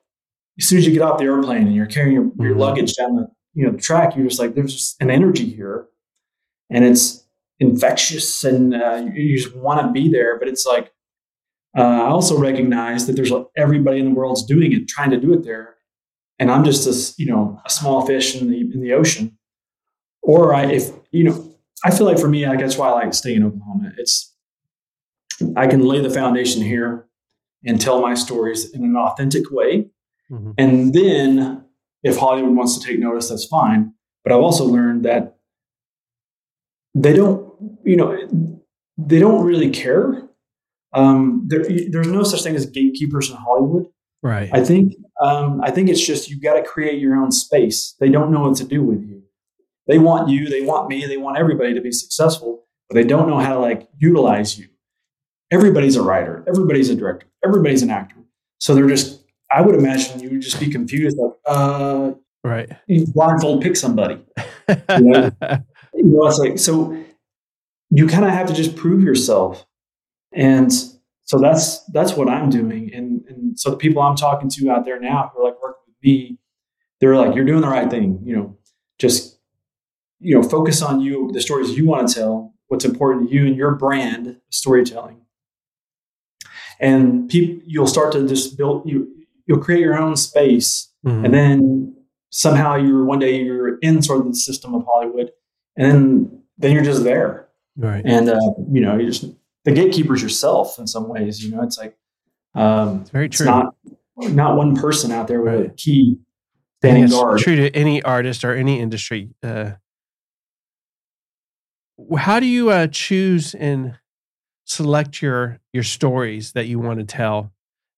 [0.59, 2.59] as soon as you get off the airplane and you're carrying your, your Mhm.
[2.59, 5.87] luggage down the you know the track, you're just like there's just an energy here,
[6.69, 7.25] and it's
[7.59, 10.37] infectious, and uh, you, just want to be there.
[10.39, 10.93] But it's like
[11.77, 15.33] uh, I also recognize that there's everybody in the world's doing it, trying to do
[15.33, 15.75] it there,
[16.39, 19.37] and I'm just a you know a small fish in the in the ocean.
[20.21, 23.13] Or I, if you know, I feel like for me, like that's why I like
[23.13, 23.93] staying in Oklahoma.
[23.97, 24.35] It's
[25.55, 27.07] I can lay the foundation here
[27.65, 29.89] and tell my stories in an authentic way,
[30.32, 30.52] mm-hmm.
[30.58, 31.65] and then
[32.04, 33.93] if Hollywood wants to take notice, that's fine.
[34.24, 35.38] But I've also learned that
[36.95, 38.17] they don't, you know,
[38.98, 40.30] they don't really care.
[40.93, 43.86] Um, there, there's no such thing as gatekeepers in Hollywood.
[44.22, 44.50] Right.
[44.52, 47.95] I think um, I think it's just you've got to create your own space.
[48.00, 49.24] They don't know what to do with you.
[49.88, 53.28] They want you, they want me, they want everybody to be successful, but they don't
[53.28, 54.67] know how to like utilize you.
[55.51, 58.15] Everybody's a writer, everybody's a director, everybody's an actor.
[58.59, 62.12] So they're just I would imagine you would just be confused like, uh
[62.43, 62.69] right.
[62.88, 64.19] You blindfold pick somebody.
[64.67, 65.31] You know?
[65.93, 66.95] you know, it's like so
[67.89, 69.65] you kind of have to just prove yourself.
[70.31, 70.71] And
[71.23, 72.91] so that's that's what I'm doing.
[72.93, 75.83] And and so the people I'm talking to out there now who are like working
[75.88, 76.38] with me,
[76.99, 78.21] they're like, you're doing the right thing.
[78.23, 78.57] You know,
[78.99, 79.38] just
[80.19, 83.45] you know, focus on you, the stories you want to tell, what's important to you
[83.47, 85.21] and your brand storytelling.
[86.79, 90.93] And people you'll start to just build you you'll create your own space.
[91.05, 91.25] Mm-hmm.
[91.25, 91.95] And then
[92.29, 95.31] somehow you're one day you're in sort of the system of Hollywood,
[95.75, 97.47] and then then you're just there.
[97.75, 98.03] Right.
[98.05, 98.39] And uh,
[98.71, 99.25] you know, you just
[99.65, 101.43] the gatekeepers yourself in some ways.
[101.43, 101.97] You know, it's like
[102.55, 103.45] um, it's very true.
[103.45, 103.75] It's not
[104.17, 105.65] not one person out there with right.
[105.65, 106.19] a key
[106.79, 107.39] standing guard.
[107.39, 109.29] True to any artist or any industry.
[109.41, 109.71] Uh,
[112.17, 113.97] how do you uh, choose and
[114.69, 117.51] select your your stories that you want to tell?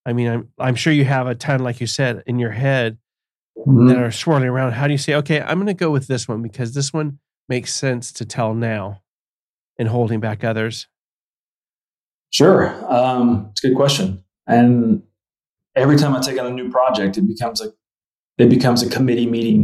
[0.06, 2.98] I mean, I'm I'm sure you have a ton, like you said, in your head
[3.58, 3.88] mm-hmm.
[3.88, 4.72] that are swirling around.
[4.72, 7.20] How do you say, okay, I'm going to go with this one because this one
[7.48, 9.02] makes sense to tell now,
[9.78, 10.88] and holding back others?
[12.32, 12.74] Sure.
[12.92, 14.24] Um, it's a good question.
[14.48, 15.04] And
[15.76, 17.74] every time I take on a new project, it becomes a
[18.38, 19.64] it becomes a committee meeting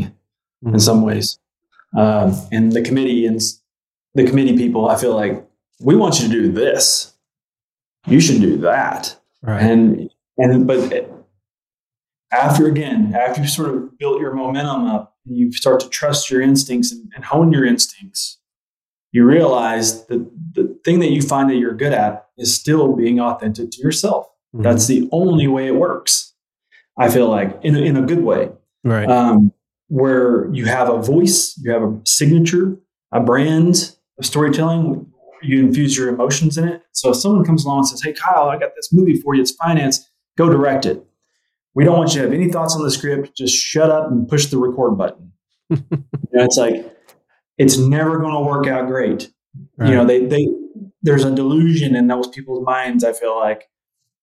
[0.63, 0.73] mm-hmm.
[0.73, 1.39] in some ways.
[1.97, 3.39] Um, and the committee and
[4.13, 5.46] the committee people, I feel like
[5.79, 7.13] we want you to do this.
[8.05, 9.17] You should do that.
[9.41, 9.61] Right.
[9.61, 11.09] And and but
[12.31, 16.29] after again, after you sort of built your momentum up, and you start to trust
[16.29, 18.37] your instincts and, and hone your instincts
[19.11, 23.19] you realize that the thing that you find that you're good at is still being
[23.19, 24.27] authentic to yourself.
[24.53, 24.63] Mm-hmm.
[24.63, 26.33] That's the only way it works.
[26.99, 28.51] I feel like in a, in a good way,
[28.83, 29.09] right?
[29.09, 29.53] Um,
[29.87, 32.77] where you have a voice, you have a signature,
[33.11, 35.11] a brand of storytelling.
[35.41, 36.83] You infuse your emotions in it.
[36.91, 39.41] So if someone comes along and says, "Hey, Kyle, I got this movie for you.
[39.41, 40.09] It's finance.
[40.37, 41.03] Go direct it."
[41.75, 43.37] We don't want you to have any thoughts on the script.
[43.37, 45.31] Just shut up and push the record button.
[45.69, 45.77] you
[46.33, 46.91] know, it's like
[47.57, 49.31] it's never going to work out great.
[49.77, 49.89] Right.
[49.89, 50.47] You know, they they
[51.01, 53.03] there's a delusion in those people's minds.
[53.03, 53.69] I feel like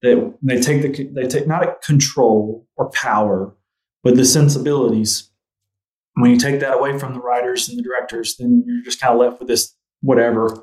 [0.02, 3.54] that they take the they take not control or power,
[4.02, 5.30] but the sensibilities.
[6.16, 9.14] When you take that away from the writers and the directors, then you're just kind
[9.14, 9.74] of left with this
[10.04, 10.62] whatever.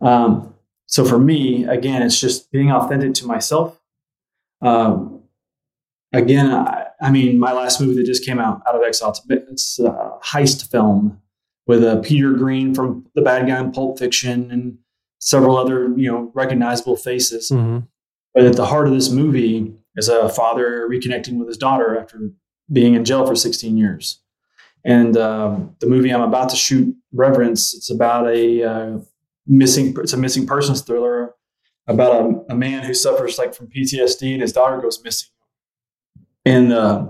[0.00, 0.54] Um,
[0.86, 3.80] so for me, again, it's just being authentic to myself.
[4.60, 5.22] Um,
[6.12, 9.78] again, I, I, mean, my last movie that just came out, Out of Exile, it's
[9.78, 11.20] a, heist film
[11.66, 14.78] with a uh, Peter Greene from the bad guy in Pulp Fiction and
[15.18, 17.50] several other you know recognizable faces.
[17.50, 17.86] Mm-hmm.
[18.34, 22.30] But at the heart of this movie is a father reconnecting with his daughter after
[22.72, 24.20] being in jail for 16 years.
[24.84, 28.98] And um, the movie I'm about to shoot, Reverence, it's about a uh,
[29.46, 31.34] missing it's a missing persons thriller
[31.86, 35.28] about a, a, man who suffers like from PTSD and his daughter goes missing.
[36.46, 37.06] And uh,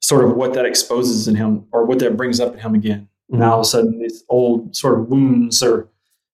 [0.00, 3.08] sort of what that exposes in him or what that brings up in him again.
[3.30, 3.40] Mm-hmm.
[3.40, 5.88] Now all of a sudden, these old sort of wounds are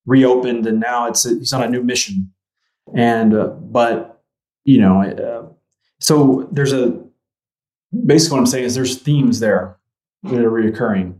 [0.04, 2.32] reopened, and now it's he's on a new mission.
[2.94, 4.22] And uh, but
[4.64, 5.52] you know, uh,
[6.00, 7.02] so there's a
[8.04, 9.78] basically what I'm saying is there's themes there
[10.22, 11.14] that are reoccurring.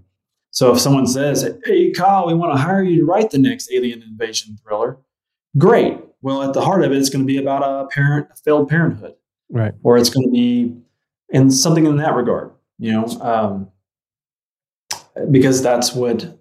[0.51, 3.71] So if someone says, "Hey, Kyle, we want to hire you to write the next
[3.73, 4.99] alien invasion thriller,"
[5.57, 5.99] great.
[6.21, 8.69] Well, at the heart of it, it's going to be about a parent, a failed
[8.69, 9.15] parenthood,
[9.51, 9.73] right?
[9.83, 10.77] Or it's going to be
[11.31, 12.51] in something in that regard.
[12.79, 13.69] You know, um,
[15.31, 16.39] because that's what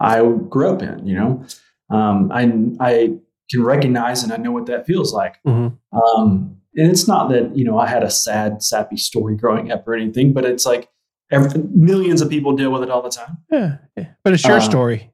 [0.00, 1.06] I grew up in.
[1.06, 1.44] You know,
[1.90, 3.18] um, I I
[3.50, 5.36] can recognize and I know what that feels like.
[5.46, 5.98] Mm-hmm.
[5.98, 9.86] Um, and it's not that you know I had a sad, sappy story growing up
[9.86, 10.88] or anything, but it's like
[11.32, 13.38] every, millions of people deal with it all the time.
[13.50, 14.08] Yeah, yeah.
[14.22, 15.12] but it's your uh, story.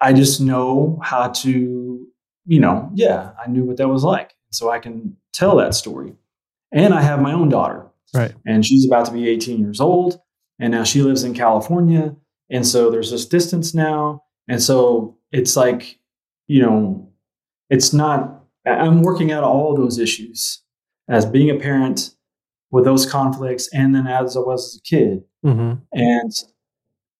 [0.00, 2.06] I just know how to,
[2.44, 6.12] you know, yeah, I knew what that was like, so I can tell that story.
[6.72, 8.34] And I have my own daughter, right?
[8.46, 10.20] And she's about to be 18 years old,
[10.58, 12.14] and now she lives in California.
[12.50, 14.22] And so there's this distance now.
[14.48, 15.98] And so it's like,
[16.46, 17.10] you know,
[17.70, 20.62] it's not, I'm working out all of those issues
[21.08, 22.15] as being a parent
[22.76, 25.24] with those conflicts and then as I was as a kid.
[25.42, 25.80] Mm-hmm.
[25.94, 26.32] And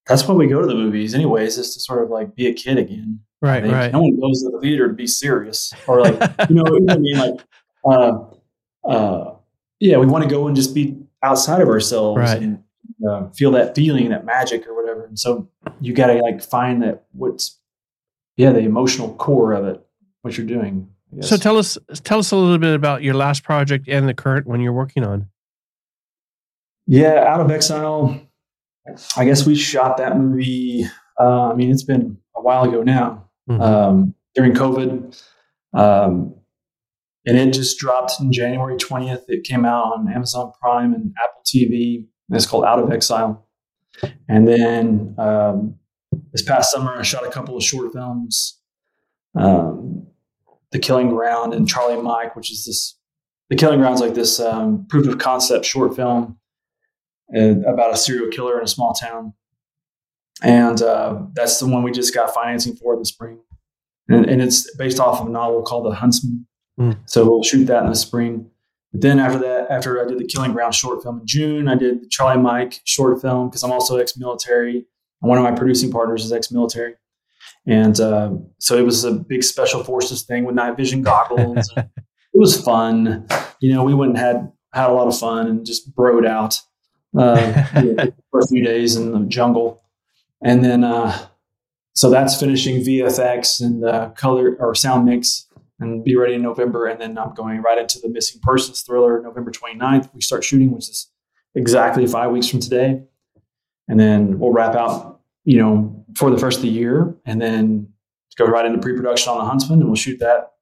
[0.07, 2.53] that's why we go to the movies, anyways, is to sort of like be a
[2.53, 3.21] kid again.
[3.41, 3.91] Right, right.
[3.91, 6.15] No one goes to the theater to be serious or like
[6.51, 7.17] you know, I mean?
[7.17, 7.41] Like,
[7.91, 8.19] uh,
[8.87, 9.35] uh,
[9.81, 12.43] yeah, we want to go and just be outside of ourselves Right.
[12.43, 12.63] and
[13.09, 15.07] uh, feel that feeling, that magic or whatever.
[15.07, 15.49] And so
[15.81, 17.59] you got to like find that what's,
[18.37, 19.83] yeah, the emotional core of it,
[20.21, 20.91] what you're doing.
[21.23, 24.47] So tell us tell us a little bit about your last project and the current
[24.47, 25.31] one you're working on.
[26.87, 28.21] Yeah, Out of Exile.
[29.17, 30.85] I guess we shot that movie.
[31.19, 33.25] Uh, I mean, it's been a while ago now.
[33.49, 33.61] Mhm.
[33.61, 35.23] um, during COVID.
[35.73, 36.35] Um,
[37.27, 39.23] and it just dropped in January 20th.
[39.29, 42.07] It came out on Amazon Prime and Apple TV.
[42.29, 43.47] And it's called Out of Exile.
[44.29, 45.77] And then um,
[46.33, 48.61] this past summer, I shot a couple of short films
[49.35, 50.07] um,
[50.73, 52.99] The Killing Ground and Charlie Mike, which is this,
[53.49, 56.39] The Killing Ground's like this um, proof of concept short film
[57.35, 59.35] about a serial killer in a small town
[60.43, 63.39] and uh, that's the one we just got financing for in the spring.
[64.09, 66.47] And, and it's based off of a novel called The Huntsman.
[66.79, 66.99] Mm.
[67.07, 68.49] So we'll shoot that in the spring.
[68.93, 71.75] But then after that, after I did the Killing Ground short film in June, I
[71.75, 74.77] did the Charlie Mike short film because I'm also ex-military.
[75.23, 76.95] And one of my producing partners is ex-military.
[77.67, 81.69] And uh, so it was a big special forces thing with night vision goggles.
[81.77, 81.89] it
[82.35, 83.27] was fun.
[83.59, 86.61] You know, we went and had had a lot of fun and just broed out
[88.31, 89.83] for a few days in the jungle
[90.43, 91.27] and then uh,
[91.97, 95.47] so that's finishing VFX and uh, color or sound mix
[95.81, 96.87] and be ready in November.
[96.87, 100.11] And then I'm going right into the missing persons thriller November 29th.
[100.15, 101.11] We start shooting, which is
[101.55, 103.03] exactly five weeks from today.
[103.89, 107.89] And then we'll wrap out, you know, for the first of the year and then
[108.37, 110.53] go right into pre-production on the Huntsman and we'll shoot that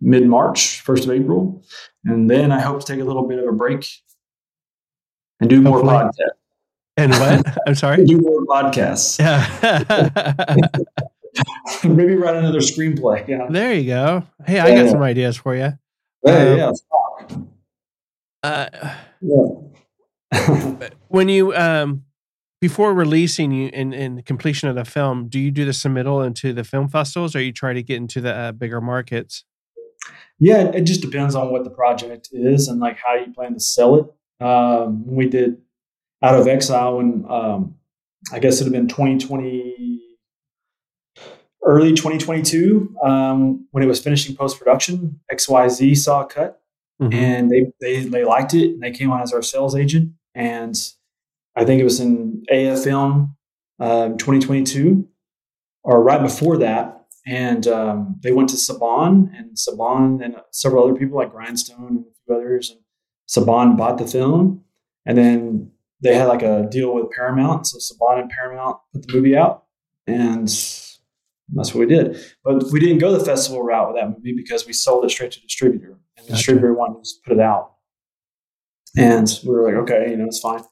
[0.00, 1.64] mid-March, first of April.
[2.04, 3.84] And then I hope to take a little bit of a break
[5.40, 6.18] and do more podcasts.
[6.96, 7.58] And what?
[7.66, 8.04] I'm sorry.
[8.04, 9.18] Do more podcasts.
[9.18, 10.58] Yeah.
[11.84, 13.26] Maybe write another screenplay.
[13.26, 13.48] Yeah.
[13.50, 14.22] there you go.
[14.46, 15.72] Hey, I got some ideas for you.
[16.22, 16.32] Yeah.
[16.32, 16.72] Um, yeah.
[18.42, 20.88] Uh, yeah.
[21.08, 22.04] when you um
[22.60, 26.52] before releasing you in in completion of the film, do you do the submittal into
[26.52, 29.44] the film festivals, or you try to get into the uh, bigger markets?
[30.38, 33.60] yeah, it just depends on what the project is and like how you plan to
[33.60, 34.06] sell it.
[34.40, 35.58] Um, we did
[36.22, 37.74] Out of Exile, and um,
[38.32, 40.00] I guess it'd have been 2020,
[41.64, 45.20] early 2022, um, when it was finishing post production.
[45.32, 46.60] XYZ saw a cut
[47.00, 47.12] Mhm.
[47.12, 50.76] and they, they they liked it and they came on as our sales agent and
[51.56, 53.34] i think it was in af film
[53.80, 55.04] um, 2022
[55.82, 60.94] or right before that and um, they went to saban and saban and several other
[60.94, 62.78] people like grindstone and a few others and
[63.28, 64.62] saban bought the film
[65.06, 65.70] and then
[66.02, 67.66] they had like a deal with paramount.
[67.66, 69.64] So saban and paramount put the movie out
[70.06, 70.46] and
[71.52, 72.18] that's what we did.
[72.42, 75.32] But we didn't go the festival route with that movie because we sold it straight
[75.32, 76.36] to distributor and the Gotcha.
[76.36, 77.72] distributor wanted to just put it out.
[78.96, 80.62] And we were like okay you know it's fine.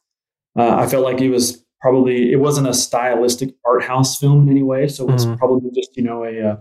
[0.56, 4.50] Uh, i felt like it was probably it wasn't a stylistic art house film in
[4.50, 5.38] any way so it was Mhm.
[5.38, 6.56] probably just you know a uh,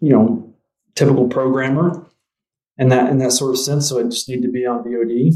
[0.00, 0.54] you know
[0.94, 2.06] typical programmer
[2.82, 5.34] in that in that sort of sense so it just need to be on vod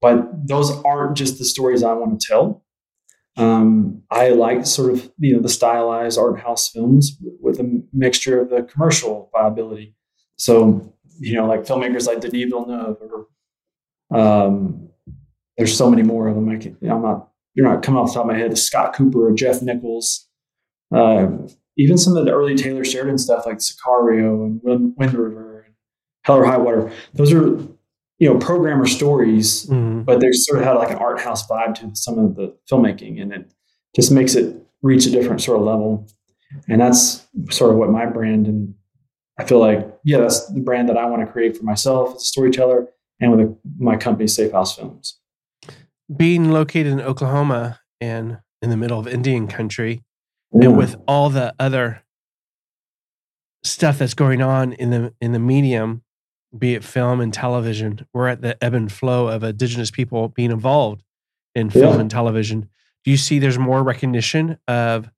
[0.00, 2.64] but those aren't just the stories i want to tell
[3.36, 8.40] um, I like sort of you know the stylized art house films with a mixture
[8.40, 9.94] of the commercial viability.
[10.38, 12.96] So you know, like filmmakers like Denis Villeneuve,
[14.10, 14.88] or um,
[15.56, 16.48] there's so many more of them.
[16.48, 18.56] I can, I'm not you're not coming off the top of my head.
[18.56, 20.28] Scott Cooper or Jeff Nichols,
[20.94, 21.28] uh,
[21.76, 25.55] even some of the early Taylor Sheridan stuff like Sicario and Wind, River
[26.26, 26.90] Hell or High Water.
[27.14, 27.46] Those are
[28.18, 30.04] you know programmer stories Mhm.
[30.06, 33.20] but they sort of had like an art house vibe to some of the filmmaking
[33.20, 33.52] and it
[33.94, 36.06] just makes it reach a different sort of level
[36.66, 38.74] and that's sort of what my brand and
[39.38, 42.22] i feel like yeah that's the brand that i want to create for myself as
[42.22, 42.88] a storyteller
[43.20, 45.18] and with my company safe house films
[46.16, 50.02] Being located in Oklahoma and in the middle of Indian country,
[50.54, 50.68] Yeah.
[50.68, 52.02] and with all the other
[53.62, 56.02] stuff that's going on in the in the medium,
[56.58, 60.50] be it film and television, we're at the ebb and flow of indigenous people being
[60.50, 61.02] involved
[61.54, 62.00] in film Yeah.
[62.00, 62.68] and television.
[63.04, 65.08] Do you see there's more recognition of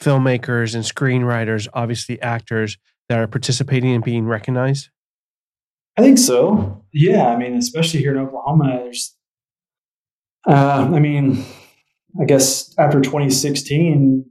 [0.00, 2.76] filmmakers and screenwriters, obviously actors
[3.08, 4.88] that are participating and being recognized?
[5.96, 6.84] I think so.
[6.92, 9.16] Yeah, I mean, especially here in Oklahoma, there's.
[10.46, 11.44] Uh, I mean,
[12.20, 14.24] I guess after 2016,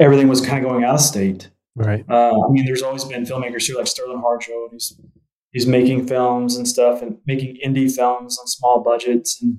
[0.00, 1.50] everything was kind of going out of state.
[1.76, 2.04] Right.
[2.08, 4.80] Uh, I mean, there's always been filmmakers here like Sterling Harjo, and
[5.52, 9.58] he's making films and stuff, and making indie films on small budgets, and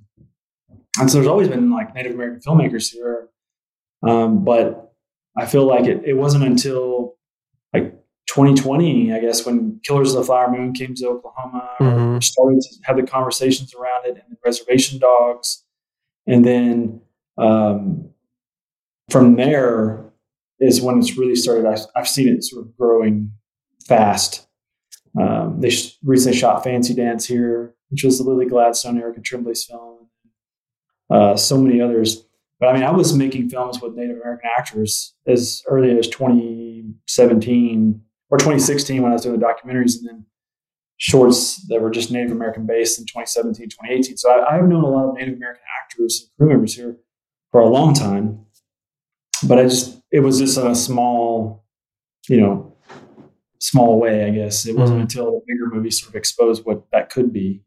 [1.00, 3.30] and so there's always been like Native American filmmakers here.
[4.04, 4.94] Um, but
[5.38, 7.16] I feel like it, it wasn't until
[7.74, 7.94] like
[8.28, 12.24] 2020, I guess, when Killers of the Flower Moon came to Oklahoma, Mhm.
[12.24, 15.64] started to have the conversations around it, and Reservation Dogs,
[16.28, 17.02] and then
[17.38, 18.10] um,
[19.10, 20.06] from there
[20.60, 21.66] is when it's really started.
[21.66, 23.32] I've, I've seen it sort of growing
[23.88, 24.46] fast.
[25.20, 29.64] Um, they sh- recently shot Fancy Dance here, which was the Lily Gladstone, Erica Tremblay's
[29.64, 30.08] film.
[31.10, 32.26] Uh, so many others.
[32.60, 38.02] But I mean, I was making films with Native American actors as early as 2017
[38.30, 40.26] or 2016 when I was doing the documentaries, and then
[40.98, 44.18] shorts that were just Native American based in 2017, 2018.
[44.18, 46.98] So I, I've known a lot of Native American actors and crew members here
[47.52, 48.46] for a long time.
[49.48, 51.64] But I just, it was just a small,
[52.28, 52.69] you know,
[53.60, 54.66] small way, I guess.
[54.66, 55.04] It wasn't Mhm.
[55.04, 57.62] until the bigger movie sort of exposed what that could be.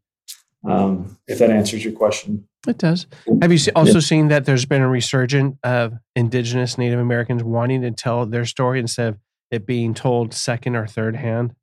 [0.65, 2.47] Um, if that answers your question.
[2.69, 3.07] It does.
[3.41, 7.83] Have you se- also seen that there's been a resurgence of indigenous Native Americans wanting
[7.83, 9.19] to tell their story instead of
[9.51, 11.57] it being told second or third hand?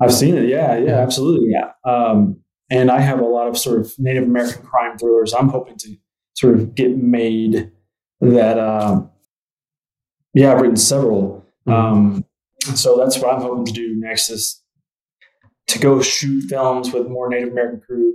[0.00, 0.48] I've seen it.
[0.48, 0.98] Yeah, yeah, Yeah.
[1.00, 1.50] absolutely.
[1.50, 1.72] Yeah.
[1.84, 2.38] Um,
[2.70, 5.96] and I have a lot of sort of Native American crime thrillers I'm hoping to
[6.32, 7.70] sort of get made
[8.22, 9.10] that, um,
[10.32, 11.44] yeah, I've written several.
[11.66, 12.24] Um,
[12.74, 14.62] so that's what I'm hoping to do next is
[15.68, 18.14] to go shoot films with more Native American crew,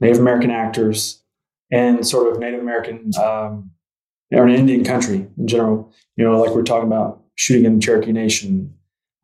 [0.00, 1.22] Native American actors,
[1.70, 3.70] and sort of Native American um,
[4.32, 5.92] or an Indian country in general.
[6.16, 8.74] You know, like we're talking about shooting in the Cherokee Nation,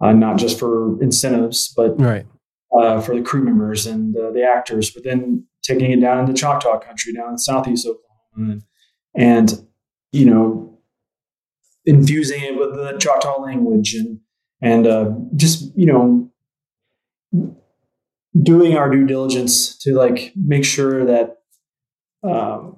[0.00, 2.26] uh, not just for incentives, but Right.
[2.76, 6.32] uh, for the crew members and uh, the actors, but then taking it down into
[6.34, 8.52] Choctaw country, down in southeast Oklahoma,
[9.14, 9.66] and, and
[10.12, 10.78] you know,
[11.84, 14.20] infusing it with the Choctaw language and
[14.60, 16.30] and uh, just you know,
[18.42, 21.38] doing our due diligence to like make sure that
[22.22, 22.76] um,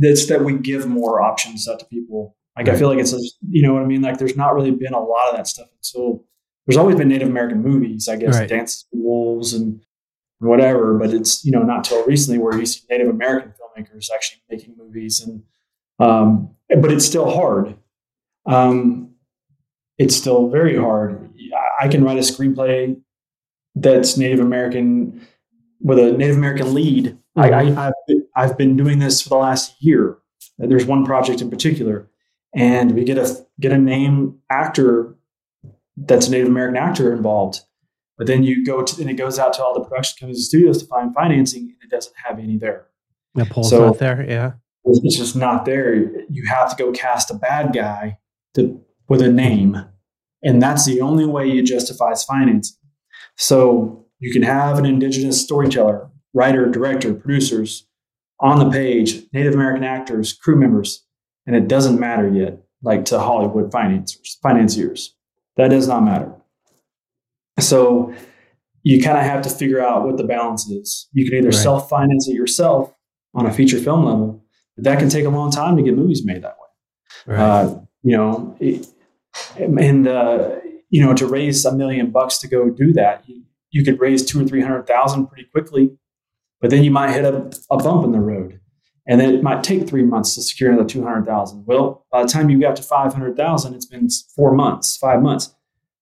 [0.00, 2.36] that's that we give more options out to people.
[2.56, 4.02] Like I feel like it's a, you know what I mean.
[4.02, 6.24] Like there's not really been a lot of that stuff until
[6.66, 8.48] there's always been Native American movies, I guess, Right.
[8.48, 9.80] Dances with Wolves and
[10.38, 10.96] whatever.
[10.96, 14.76] But it's you know not till recently where you see Native American filmmakers actually making
[14.78, 15.42] movies, and
[15.98, 17.74] um, but it's still hard.
[18.46, 19.13] Um,
[19.98, 21.30] it's still very hard.
[21.80, 23.00] I- can write a screenplay
[23.74, 25.26] that's Native American
[25.80, 27.18] with a Native American lead.
[27.36, 27.78] I, I, mm-hmm.
[27.78, 30.18] I've, been, I've been doing this for the last year.
[30.58, 32.08] There's one project in particular,
[32.54, 35.16] and we get a get a name actor
[35.96, 37.60] that's a Native American actor involved.
[38.16, 40.44] But then you go to and it goes out to all the production companies and
[40.44, 42.86] studios to find financing, and it doesn't have any there.
[43.34, 44.24] The So- not there.
[44.28, 44.52] Yeah.
[44.86, 45.94] It's just not there.
[45.94, 48.18] You have to go cast a bad guy
[48.54, 49.84] to, with a name,
[50.42, 52.76] and that's the only way you justifies financing.
[53.36, 57.86] So you can have an indigenous storyteller, writer, director, producers
[58.40, 61.04] on the page, Native American actors, crew members,
[61.46, 65.14] and it doesn't matter yet, like to Hollywood financiers, financiers.
[65.56, 66.32] That does not matter.
[67.60, 68.12] So
[68.82, 71.08] you kind of have to figure out what the balance is.
[71.12, 71.54] You can either Right.
[71.54, 72.92] self-finance it yourself
[73.34, 74.44] on a feature film level,
[74.74, 77.34] but that can take a long time to get movies made that way.
[77.34, 77.40] Right.
[77.40, 78.86] Uh, you know, it,
[79.56, 80.56] and uh,
[80.90, 84.24] you know, to raise a million bucks to go do that, you, you could raise
[84.24, 85.90] two or three hundred thousand pretty quickly,
[86.60, 88.60] but then you might hit a, a bump in the road,
[89.06, 91.64] and then it might take three months to secure another two hundred thousand.
[91.66, 95.22] Well, by the time you get to five hundred thousand, it's been four months, five
[95.22, 95.54] months.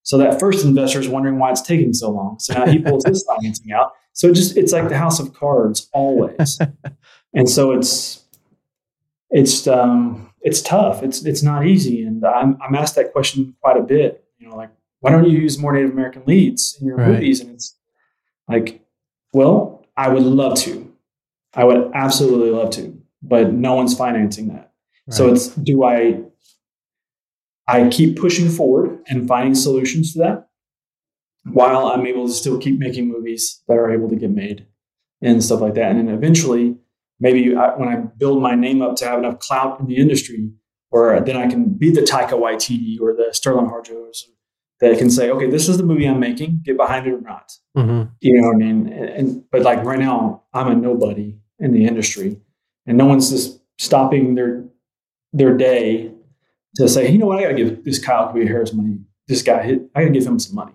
[0.05, 2.39] So that first investor is wondering why it's taking so long.
[2.41, 3.93] So now he pulls this financing out.
[4.13, 6.61] So it just it's like the house of cards always,
[7.35, 8.25] and so it's
[9.31, 11.03] it's um it's tough.
[11.03, 14.25] It's it's not easy, and I'm I'm asked that question quite a bit.
[14.39, 14.71] You know, like
[15.01, 17.09] why don't you use more Native American leads in your Right.
[17.09, 17.41] movies?
[17.41, 17.77] And it's
[18.49, 18.83] like,
[19.33, 20.93] well, I would love to.
[21.55, 24.73] I would absolutely love to, but no one's financing that.
[25.11, 26.23] So it's do I
[27.69, 30.49] I keep pushing forward and finding solutions to that
[31.45, 34.67] while I'm able to still keep making movies that are able to get made
[35.21, 35.91] and stuff like that.
[35.91, 36.77] And then eventually,
[37.25, 40.51] maybe I, when I build my name up to have enough clout in the industry,
[40.91, 44.25] or then I can be the Taika Waititi or the Sterling Harjos
[44.81, 47.53] that can say, okay, this is the movie I'm making, get behind it or not.
[47.77, 48.11] Mhm.
[48.21, 48.79] You know what I mean?
[48.93, 52.41] And, and but like right now, I'm a nobody in the industry,
[52.87, 54.65] and no one's just stopping their
[55.33, 56.11] their day
[56.77, 58.99] to say, you know what, I got to give this Kyle Kauwika Harris money.
[59.29, 60.73] This guy, I got to give him some money.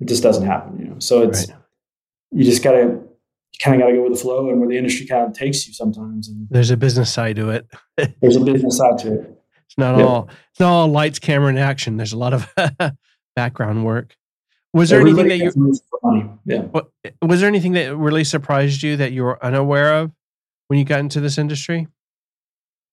[0.00, 0.98] It just doesn't happen, you know.
[0.98, 1.58] So it's Right.
[2.32, 3.05] you just gotta you
[3.62, 5.66] kind of got to go with the flow and where the industry kind of takes
[5.66, 6.28] you sometimes.
[6.28, 7.66] And There's a business side to it.
[8.20, 9.42] there's a business side to it.
[9.66, 11.96] It's not all it's not all lights, camera, and action.
[11.96, 12.52] There's a lot of
[13.36, 14.16] background work.
[14.72, 16.30] Was there anything that you gets moves for money?
[16.44, 16.66] Yeah.
[17.22, 20.12] was there anything that really surprised you that you were unaware of
[20.68, 21.88] when you got into this industry?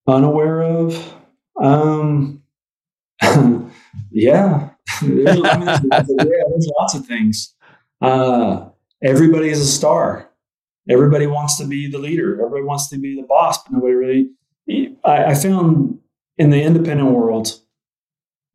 [0.07, 1.13] Unaware of?
[1.61, 2.41] Um,
[4.11, 4.69] yeah.
[5.01, 7.53] there's, I mean, there's, yeah, there's lots of things.
[8.01, 8.69] Uh,
[9.01, 10.29] everybody is a star.
[10.89, 12.33] Everybody wants to be the leader.
[12.33, 14.29] Everybody wants to be the boss, but nobody really.
[15.03, 15.99] I, I found
[16.37, 17.59] in the independent world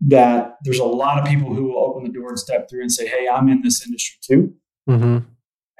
[0.00, 2.92] that there's a lot of people who will open the door and step through and
[2.92, 4.54] say, "Hey, I'm in this industry too."
[4.88, 5.18] Mm-hmm.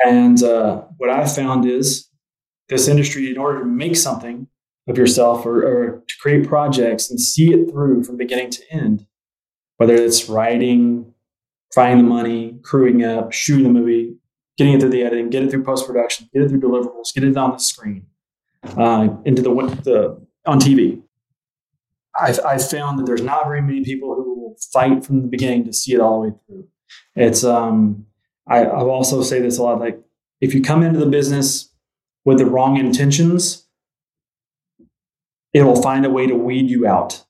[0.05, 2.09] And uh, what I found is
[2.68, 4.46] this industry, in order to make something
[4.88, 9.07] of yourself or, or to create projects and see it through from beginning to end,
[9.76, 11.12] whether it's writing,
[11.74, 14.16] finding the money, crewing up, shooting the movie,
[14.59, 17.24] getting it through the editing, get it through post production, get it through deliverables, get
[17.24, 18.06] it on the screen,
[18.76, 19.50] uh, into the,
[19.84, 21.00] the on TV.
[22.20, 25.64] I've, I've found that there's not very many people who will fight from the beginning
[25.64, 26.68] to see it all the way through.
[27.14, 28.06] It's um,
[28.48, 29.78] I, I'll also say this a lot.
[29.78, 30.00] Like
[30.40, 31.72] if you come into the business
[32.24, 33.66] with the wrong intentions,
[35.54, 37.24] it will find a way to weed you out.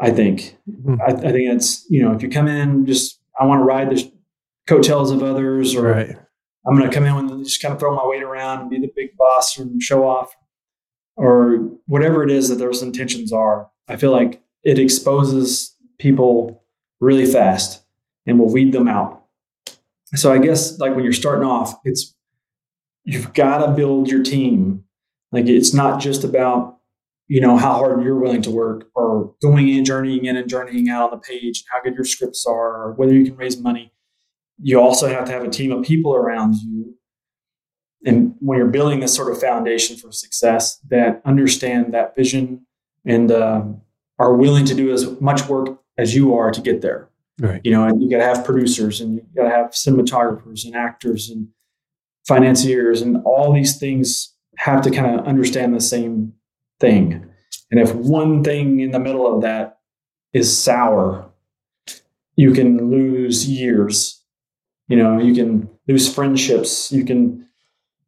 [0.00, 0.56] I think.
[0.68, 0.96] Mm-hmm.
[1.00, 3.90] I, I, think it's you know if you come in just I want to ride
[3.90, 4.10] the
[4.66, 6.16] coattails of others, or right.
[6.66, 8.78] I'm going to come in and just kind of throw my weight around and be
[8.78, 10.34] the big boss and show off,
[11.16, 11.56] or
[11.86, 13.70] whatever it is that those intentions are.
[13.88, 16.64] I feel like it exposes people
[17.00, 17.84] really fast
[18.26, 19.24] and will weed them out.
[20.14, 22.14] So I guess like when you're starting off, it's
[23.04, 24.84] you've got to build your team.
[25.32, 26.78] Like it's not just about
[27.26, 30.88] you know how hard you're willing to work or going in journeying in and journeying
[30.88, 33.58] out on the page and how good your scripts are or whether you can raise
[33.58, 33.93] money
[34.60, 36.94] you also have to have a team of people around you.
[38.06, 42.66] And when you're building this sort of foundation for success that understand that vision
[43.04, 43.80] and um,
[44.18, 47.08] are willing to do as much work as you are to get there.
[47.40, 47.60] Right.
[47.64, 50.76] You know and you got to have producers and you got to have cinematographers and
[50.76, 51.48] actors and
[52.28, 56.32] financiers and all these things have to kind of understand the same
[56.78, 57.26] thing.
[57.70, 59.78] And if one thing in the middle of that
[60.32, 61.30] is sour
[62.36, 64.23] you can lose years
[64.88, 66.92] you know, you can lose friendships.
[66.92, 67.48] You can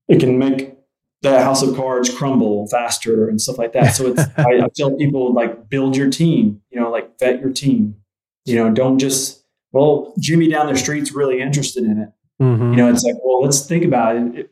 [0.09, 0.75] it can make
[1.23, 3.95] the house of cards crumble faster and stuff like that.
[3.95, 6.63] So it's I, I tell people like build your team.
[6.71, 7.97] You know, like vet your team.
[8.45, 12.09] You know, don't just well Jimmy down the street's really interested in it.
[12.41, 12.71] Mm-hmm.
[12.73, 14.51] You know, it's like well let's think about it.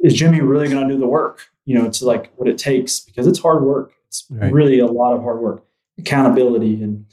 [0.00, 1.46] Is Jimmy really going to do the work?
[1.64, 3.92] You know, to like what it takes because it's hard work.
[4.06, 4.52] It's right.
[4.52, 5.64] really a lot of hard work,
[5.98, 7.06] accountability and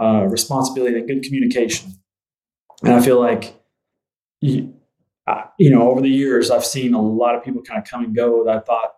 [0.00, 1.92] uh, responsibility and good communication.
[2.82, 3.54] And I feel like
[4.44, 4.74] you,
[5.58, 8.14] you know, over the years, I've seen a lot of people kind of come and
[8.14, 8.94] go that I thought,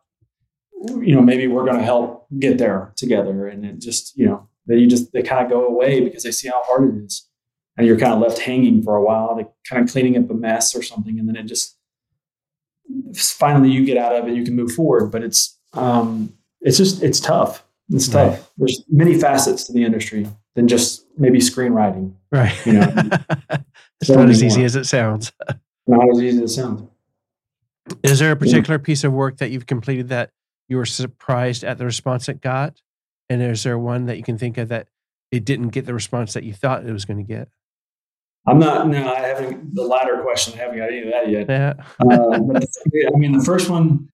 [1.00, 3.46] you know, maybe we're going to help get there together.
[3.46, 6.48] And it just, you know, they just, they kind of go away because they see
[6.48, 7.28] how hard it is.
[7.76, 10.34] And you're kind of left hanging for a while, like kind of cleaning up a
[10.34, 11.18] mess or something.
[11.18, 11.76] And then it just,
[13.14, 15.12] finally you get out of it, you can move forward.
[15.12, 17.62] But it's, um, it's just, it's tough.
[17.90, 18.32] It's tough.
[18.32, 18.46] Right.
[18.56, 22.14] There's many facets to the industry than just maybe screenwriting.
[22.32, 22.54] Right.
[22.66, 22.92] You know,
[24.00, 25.32] it's not as easy as it sounds.
[25.86, 26.82] not as easy as it sounds.
[28.02, 28.84] Is there a particular yeah.
[28.84, 30.30] piece of work that you've completed that
[30.68, 32.80] you were surprised at the response it got?
[33.28, 34.88] And is there one that you can think of that
[35.30, 37.48] it didn't get the response that you thought it was going to get?
[38.48, 38.88] I'm not.
[38.88, 39.74] No, I haven't.
[39.74, 41.48] The latter question, I haven't got any of that yet.
[41.48, 41.74] Yeah.
[42.00, 42.64] uh, but
[43.14, 44.08] I mean, the first one.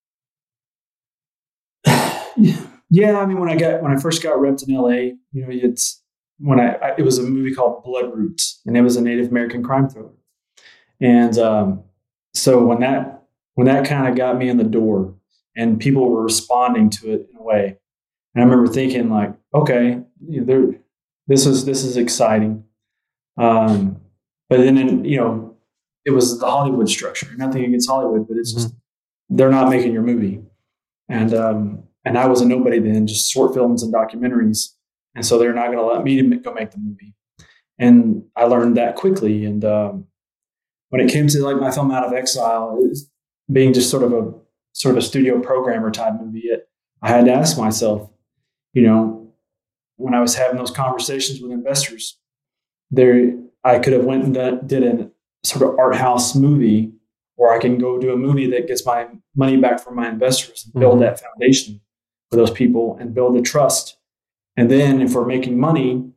[2.34, 2.56] Yeah,
[2.94, 6.02] I mean, when I got when I first got repped in LA, you know, it's
[6.38, 9.62] when I, I it was a movie called Bloodroot, and it was a Native American
[9.62, 10.12] crime thriller,
[11.00, 11.84] and um,
[12.34, 13.24] so when that
[13.54, 15.14] when that kind of got me in the door,
[15.56, 17.78] and people were responding to it in a way,
[18.34, 20.74] and I remember thinking like, okay, you know,
[21.26, 22.64] this is this is exciting,
[23.38, 24.02] um,
[24.50, 25.56] but then in, you know,
[26.04, 27.28] it was the Hollywood structure.
[27.36, 28.64] Nothing against Hollywood, but it's mm-hmm.
[28.64, 28.74] just
[29.30, 30.42] they're not making your movie,
[31.08, 34.68] and um, and I was a nobody then, just short films and documentaries.
[35.14, 37.14] And so they're not going to let me go make the movie.
[37.78, 39.44] And I learned that quickly.
[39.44, 40.06] And um,
[40.88, 42.78] when it came to like my film Out of Exile,
[43.50, 44.32] being just sort of a
[44.72, 46.68] sort of a studio programmer type movie, it,
[47.02, 48.10] I had to ask myself,
[48.72, 49.34] you know,
[49.96, 52.18] when I was having those conversations with investors,
[52.90, 53.32] there
[53.64, 55.10] I could have went and did a
[55.44, 56.92] sort of art house movie,
[57.36, 60.64] or I can go do a movie that gets my money back from my investors
[60.64, 61.02] and build mm-hmm.
[61.02, 61.80] that foundation
[62.32, 63.98] for those people and build the trust.
[64.56, 66.10] And then if we're making money,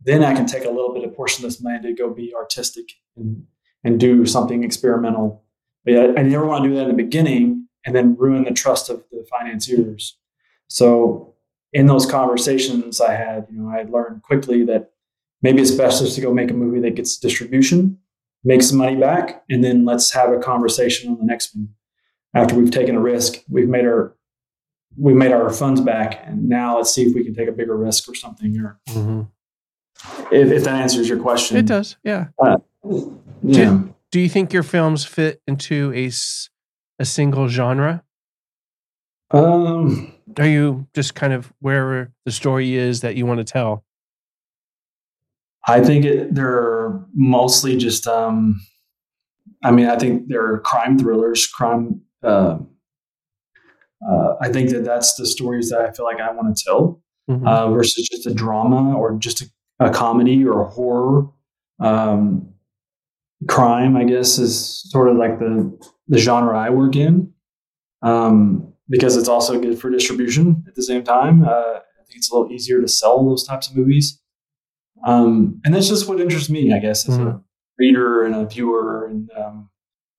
[0.00, 2.32] then I can take a little bit of portion of this money to go be
[2.34, 3.44] artistic and,
[3.82, 5.42] and do something experimental.
[5.84, 8.52] But I, I never want to do that in the beginning and then ruin the
[8.52, 10.16] trust of the financiers.
[10.68, 11.34] So
[11.72, 14.92] in those conversations I had, you know, I learned quickly that
[15.42, 17.98] maybe it's best just to go make a movie that gets distribution,
[18.44, 21.70] make some money back, and then let's have a conversation on the next one.
[22.34, 24.16] After we've taken a risk, we've made our
[24.98, 27.76] we made our funds back, and now let's see if we can take a bigger
[27.76, 28.58] risk or something.
[28.58, 29.22] Or hmm
[30.30, 31.96] if, if that answers your question, It does.
[32.04, 32.28] Yeah.
[33.42, 33.82] Yeah.
[34.12, 36.10] Do you think your films fit into a,
[36.98, 38.04] a single genre?
[39.30, 43.84] Um, Are you just kind of wherever the story is that you want to tell?
[45.66, 48.06] I think it, they're mostly just.
[48.06, 48.60] Um,
[49.64, 52.02] I mean, I think they're crime thrillers, crime.
[52.22, 52.58] Uh,
[54.08, 57.00] uh, I think that that's the stories that I feel like I want to tell.
[57.28, 57.44] Mhm.
[57.44, 59.46] uh, versus just a drama or just a,
[59.80, 61.26] a comedy or a horror.
[61.80, 62.50] Um,
[63.48, 65.76] crime, I guess, is sort of like the
[66.08, 67.32] the genre I work in
[68.02, 71.42] um, because it's also good for distribution at the same time.
[71.44, 74.20] Uh, I think it's a little easier to sell those types of movies,
[75.04, 77.42] um, and that's just what interests me, I guess, as a Mhm.
[77.76, 79.68] reader and a viewer, and um,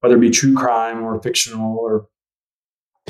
[0.02, 2.08] whether it be true crime or fictional or.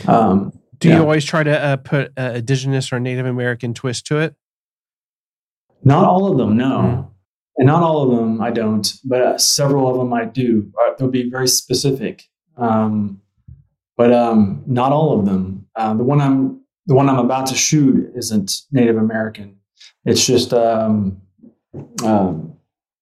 [0.07, 0.95] Um, Do yeah.
[0.95, 4.35] you always try to uh, put a indigenous or Native American twist to it?
[5.83, 6.67] not all of them, no.
[6.67, 7.09] Mm.
[7.57, 10.71] and not all of them I don't, but uh, several of them I do.
[10.79, 12.23] Uh, they'll be very specific,
[12.57, 13.21] um,
[13.95, 15.65] but um, not all of them.
[15.75, 19.57] Uh, the one I'm the one I'm about to shoot isn't Native American.
[20.05, 21.21] It's just um,
[22.03, 22.53] um,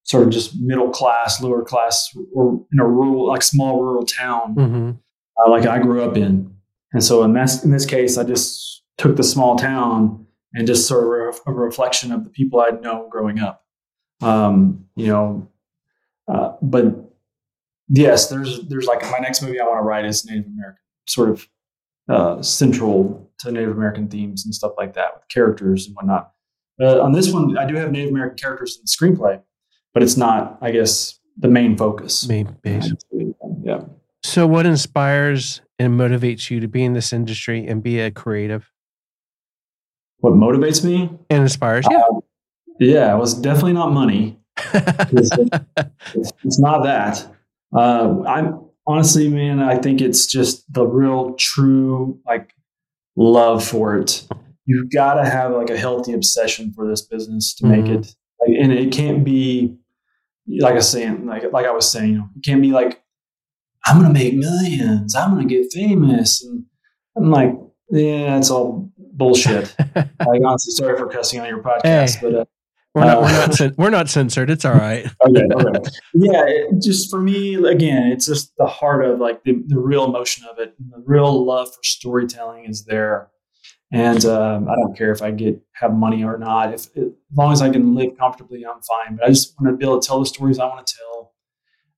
[0.03, 4.53] sort of just middle class, lower class, or in a rural, like small rural town,
[4.53, 4.91] hmm
[5.37, 6.54] uh, like I grew up in.
[6.95, 10.87] And so in this in this case, I just took the small town and just
[10.87, 13.65] sort of re- a reflection of the people I'd known growing up.
[14.21, 15.49] Um, you know,
[16.29, 16.85] uh, but
[17.89, 21.29] yes, there's there's like my next movie I want to write is Native American, sort
[21.31, 21.49] of
[22.07, 26.31] uh, central to Native American themes and stuff like that with characters and whatnot.
[26.79, 29.41] Uh, on this one, I do have Native American characters in the screenplay,
[29.93, 32.25] but it's not, I guess, the main focus.
[32.25, 32.93] Main base.
[33.11, 33.25] Yeah.
[34.25, 38.71] So, what inspires and motivates you to be in this industry and be a creative?
[40.17, 41.11] What motivates me?
[41.29, 42.01] And inspires, yeah.
[42.79, 44.39] Yeah, it was definitely not money.
[45.13, 47.27] It's, it's, not that.
[47.73, 52.51] Uh, I'm honestly, man, I think it's just the real, true, like
[53.15, 54.27] love for it.
[54.65, 57.99] You've got to have like a healthy obsession for this business to make Mhm.
[57.99, 59.77] it, like, and it can't be
[60.47, 63.03] like I saying, like like I was saying, you know, it can't be like
[63.85, 66.63] I'm gonna make millions, I'm gonna get famous, and
[67.15, 67.53] I'm like,
[67.89, 69.75] yeah, it's all bullshit.
[69.95, 72.19] like honestly, sorry for cussing on your podcast, Hey.
[72.21, 72.45] but uh,
[72.95, 74.49] we're, not, we're, Uh, not cen- we're not censored.
[74.49, 75.05] It's all right.
[75.27, 75.89] okay, okay.
[76.13, 80.05] yeah, it, just for me, again, it's just the heart of like the, the real
[80.05, 80.73] emotion of it.
[80.79, 83.29] The real love for storytelling is there,
[83.91, 86.73] and um, I don't care if I get have money or not.
[86.73, 87.03] If as
[87.37, 89.17] long as I can live comfortably, I'm fine.
[89.17, 91.33] But I just want to be able to tell the stories I want to tell,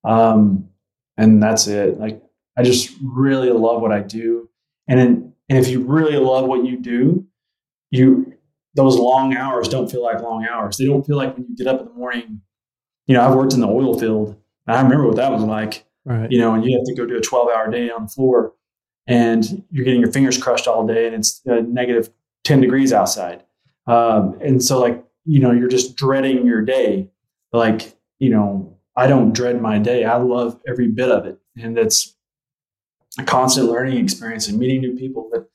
[0.03, 0.69] um,
[1.18, 1.99] and that's it.
[1.99, 2.22] Like
[2.57, 4.49] I just really love what I do,
[4.88, 7.26] and in, and if you really love what you do,
[7.91, 8.34] you
[8.78, 10.78] those long hours don't feel like long hours.
[10.78, 12.41] They don't feel like when you get up in the morning.
[13.07, 14.38] You know, I've worked in the oil field.
[14.68, 15.86] And I remember what that was like.
[16.05, 16.32] Right.
[16.32, 18.53] You know, and you have to go do a 12 hour day on the floor
[19.07, 22.09] and you're getting your fingers crushed all day and it's uh, negative
[22.43, 23.43] 10 degrees outside.
[23.88, 27.09] Um, and so, like, you know, you're just dreading your day.
[27.51, 30.03] Like, you know, I don't dread my day.
[30.03, 31.37] I love every bit of it.
[31.55, 32.15] And it's
[33.19, 35.29] a constant learning experience and meeting new people.
[35.31, 35.49] But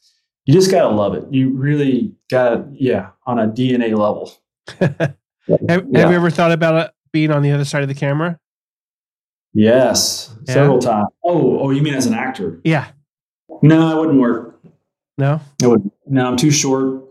[0.47, 1.25] you just got to love it.
[1.31, 4.33] You really got to, yeah, on a DNA level.
[4.79, 5.17] have,
[5.69, 8.39] have you ever thought about it being on the other side of the camera?
[9.55, 10.55] Yes, Yeah.
[10.55, 11.09] several times.
[11.25, 12.61] Oh, oh, you mean as an actor?
[12.65, 12.89] Yeah.
[13.61, 14.61] No, it wouldn't work.
[15.19, 15.41] No?
[15.63, 15.91] It would.
[16.07, 17.05] No, I'm too short,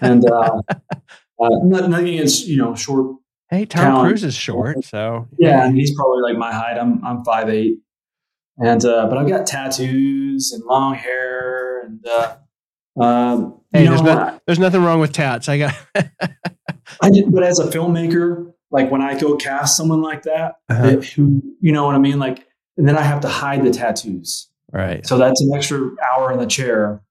[0.00, 0.60] and uh,
[1.40, 3.16] uh, nothing against you know short.
[3.50, 4.08] Hey, Tom Talent.
[4.08, 6.78] Cruise is short, so Yeah, and he's probably like my height.
[6.78, 7.78] I'm I'm five eight,
[8.58, 12.36] and uh, but I've got tattoos and long hair, and uh,
[13.02, 15.48] um, Hey, you there's know, no- there's nothing wrong with tats.
[15.48, 15.74] I got
[17.02, 20.82] I did, but as a filmmaker, like when I go cast someone like that, Uh-huh.
[20.90, 22.46] that who you know what I mean, like,
[22.76, 24.48] and then I have to hide the tattoos.
[24.72, 25.04] right.
[25.06, 27.02] So that's an extra hour in the chair.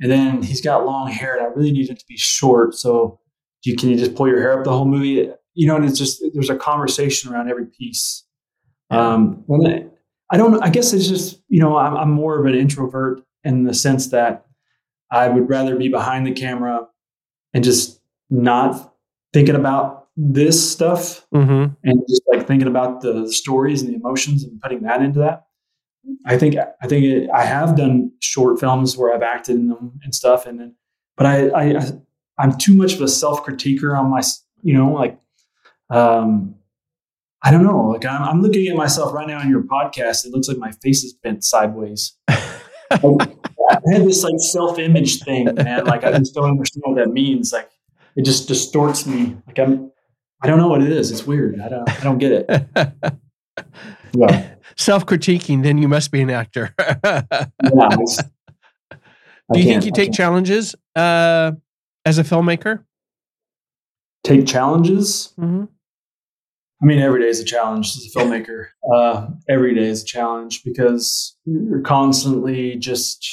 [0.00, 2.74] And then he's got long hair, and I really need it to be short.
[2.74, 3.18] So
[3.64, 5.30] you can you just pull your hair up the whole movie?
[5.58, 8.24] You know, and it's just there's a conversation around every piece.
[8.90, 9.86] Um, when I,
[10.30, 13.64] I don't, I guess it's just you know I'm, I'm more of an introvert in
[13.64, 14.46] the sense that
[15.10, 16.86] I would rather be behind the camera
[17.52, 18.00] and just
[18.30, 18.94] not
[19.32, 21.74] thinking about this stuff Mm-hmm.
[21.82, 25.46] and just like thinking about the stories and the emotions and putting that into that.
[26.24, 29.98] I think I think it, I have done short films where I've acted in them
[30.04, 30.76] and stuff, and then,
[31.16, 31.82] but I, I
[32.38, 34.22] I'm too much of a self critiquer on my
[34.62, 35.18] you know like
[35.90, 36.54] um
[37.42, 40.26] I don't know like I'm, I'm looking at myself right now in your podcast.
[40.26, 42.16] It looks like my face is bent sideways.
[42.28, 45.84] I had this like self-image thing, man.
[45.84, 47.52] Like I just don't understand what that means.
[47.52, 47.70] Like
[48.16, 49.36] it just distorts me.
[49.46, 49.92] Like I'm,
[50.42, 51.10] I don't know what it is.
[51.10, 51.60] It's weird.
[51.60, 53.16] I don't, I don't get it.
[54.14, 54.54] Yeah.
[54.76, 56.74] Self-critiquing, then you must be an actor.
[57.04, 57.88] yeah.
[59.52, 61.52] Do you think you take challenges uh,
[62.04, 62.84] as a filmmaker?
[64.24, 65.34] Take challenges?
[65.38, 65.64] Mm-hmm.
[66.80, 68.66] I mean, every day is a challenge as a filmmaker.
[68.94, 73.26] Uh, every day is a challenge because you're constantly just.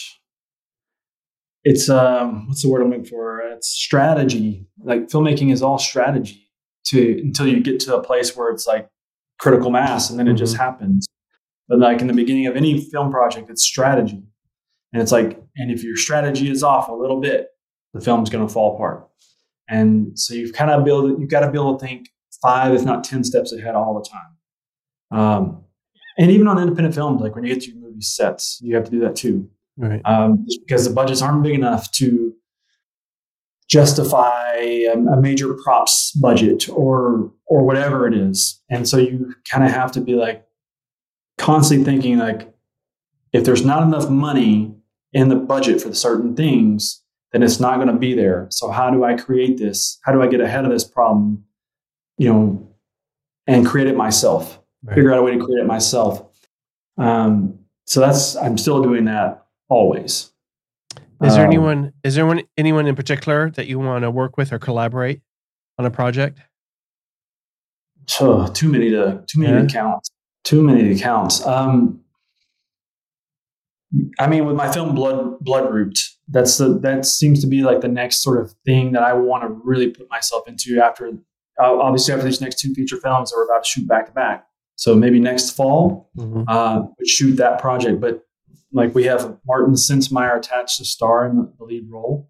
[1.63, 3.41] It's um, what's the word I'm looking for?
[3.41, 4.67] It's strategy.
[4.83, 6.47] Like filmmaking is all strategy
[6.85, 8.89] to until you get to a place where it's like
[9.39, 10.35] critical mass, and then mm-hmm.
[10.35, 10.63] it just mm-hmm.
[10.63, 11.07] happens.
[11.67, 14.23] But like in the beginning of any film project, it's strategy,
[14.93, 17.47] and it's like, and if your strategy is off a little bit,
[17.93, 19.07] the film's going to fall apart.
[19.67, 22.09] And so you've kind of build you've got to be able to think
[22.41, 25.19] five, if not 10 steps ahead all the time.
[25.19, 25.63] Um,
[26.17, 28.85] and even on independent films, like when you get to your movie sets, you have
[28.85, 29.49] to do that too.
[29.77, 30.01] Right.
[30.05, 32.33] Um, because the budgets aren't big enough to
[33.67, 38.61] justify a, a, major props budget or or whatever it is.
[38.69, 40.45] And so you kind of have to be like
[41.37, 42.53] constantly thinking like
[43.33, 44.73] if there's not enough money
[45.11, 48.47] in the budget for certain things, then it's not going to be there.
[48.49, 49.99] So how do I create this?
[50.05, 51.43] How do I get ahead of this problem
[52.17, 52.67] you know,
[53.47, 54.59] and create it myself.
[54.83, 54.95] Right.
[54.95, 56.23] Figure out a way to create it myself.
[56.97, 60.31] Um, so that's I'm still doing that always.
[61.23, 61.93] Is there um, anyone?
[62.03, 65.21] Is there one, anyone in particular that you want to work with or collaborate
[65.77, 66.39] on a project?
[68.19, 69.61] Oh, too many to too many yeah.
[69.61, 70.09] to count.
[70.43, 71.45] Too many to count.
[71.45, 72.01] Um,
[74.19, 75.97] I mean, with my film Blood Blood Root,
[76.27, 79.43] that's the that seems to be like the next sort of thing that I want
[79.43, 81.11] to really put myself into after
[81.61, 84.11] uh, obviously after these next two feature films that we're about to shoot back to
[84.11, 84.47] back.
[84.75, 86.43] So maybe next fall, mm-hmm.
[86.47, 88.01] uh, would shoot that project.
[88.01, 88.25] But
[88.73, 92.29] like we have Martin Sensmeier attached to star in the, the lead role.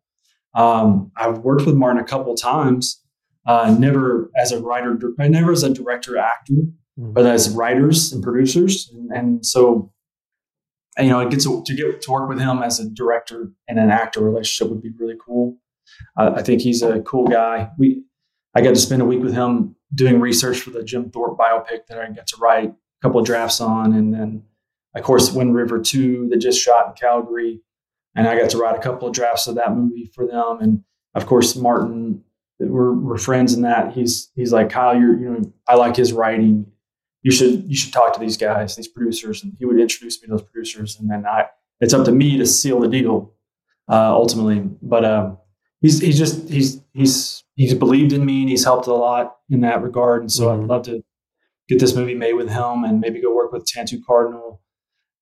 [0.53, 3.01] Um, I've worked with Martin a couple times,
[3.45, 7.13] uh, never as a writer, never as a director actor, mm-hmm.
[7.13, 8.89] but as writers and producers.
[8.93, 9.91] And, and so,
[10.97, 13.79] you know, it gets to, to, get to work with him as a director and
[13.79, 15.57] an actor relationship would be really cool.
[16.17, 17.69] Uh, I think he's a cool guy.
[17.77, 18.03] We
[18.55, 21.87] I got to spend a week with him doing research for the Jim Thorpe biopic
[21.87, 23.93] that I got to write a couple of drafts on.
[23.93, 24.43] And then,
[24.95, 27.61] of course, Wind River 2 that just shot in Calgary.
[28.15, 30.59] And I got to write a couple of drafts of that movie for them.
[30.61, 30.83] And
[31.15, 32.23] of course, Martin,
[32.59, 33.93] we're, we're friends in that.
[33.93, 36.65] He's he's like, Kyle, you're, you know, I like his writing.
[37.23, 39.43] You should you should talk to these guys, these producers.
[39.43, 40.97] And he would introduce me to those producers.
[40.97, 41.47] And then I
[41.81, 43.33] it's up to me to seal the deal
[43.89, 44.59] uh, ultimately.
[44.81, 45.35] But uh,
[45.81, 49.61] he's he's just he's he's he's believed in me and he's helped a lot in
[49.61, 50.21] that regard.
[50.21, 50.63] And so mm-hmm.
[50.63, 51.03] I'd love to
[51.67, 54.61] get this movie made with him and maybe go work with Tantoo Cardinal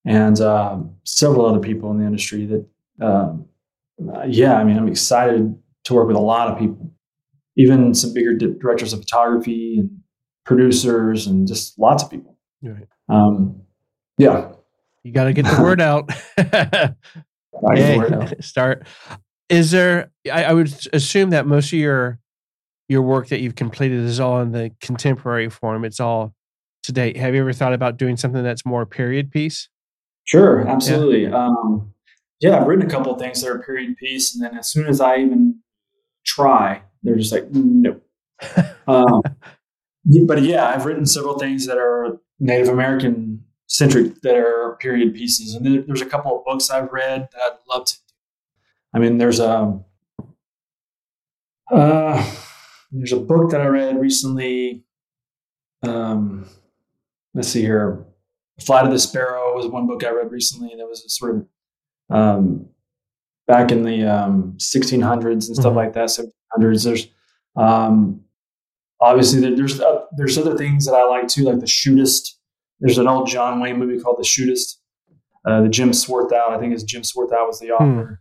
[0.04, 2.66] and um, several other people in the industry that,
[3.00, 3.46] um,
[4.14, 5.54] uh, yeah, I mean, I'm excited
[5.84, 6.92] to work with a lot of people,
[7.56, 9.90] even some bigger di- directors of photography and
[10.44, 12.36] producers and just lots of people.
[12.62, 12.86] Right.
[13.08, 13.62] Um,
[14.18, 14.52] yeah.
[15.02, 16.10] You got to get the word out.
[17.76, 18.86] yeah, start.
[19.48, 20.10] Is there?
[20.32, 22.18] I, I, would assume that most of your
[22.88, 25.84] your work that you've completed is all in the contemporary form.
[25.84, 26.34] It's all
[26.84, 27.16] to date.
[27.16, 29.68] Have you ever thought about doing something that's more period piece?
[30.24, 31.24] Sure, absolutely.
[31.24, 31.94] Yeah, um,
[32.40, 34.86] yeah I've written a couple of things that are period piece, and then as soon
[34.86, 35.60] as I even
[36.24, 38.00] try, they're just like, no.
[38.86, 39.22] um,
[40.26, 45.54] but yeah, I've written several things that are Native American centric that are period pieces,
[45.54, 47.96] and there's a couple of books I've read that I'd love to.
[48.94, 49.80] I mean, there's a
[51.70, 52.34] uh,
[52.94, 54.84] there's a book that I read recently.
[55.82, 56.48] Um,
[57.34, 58.06] let's see here.
[58.60, 60.74] Flight of the Sparrow was one book I read recently.
[60.78, 61.46] That was a sort of
[62.16, 62.68] um,
[63.48, 65.76] back in the um, 1600s and stuff mm-hmm.
[65.76, 66.08] like that.
[66.08, 66.84] 1700s.
[66.84, 67.08] There's
[67.56, 68.20] um,
[69.00, 72.30] obviously there, there's uh, there's other things that I like too, like the Shootist.
[72.78, 74.76] There's an old John Wayne movie called The Shootist.
[75.46, 78.20] Uh, the Jim Swarthout, I think is Jim Swarthout was the author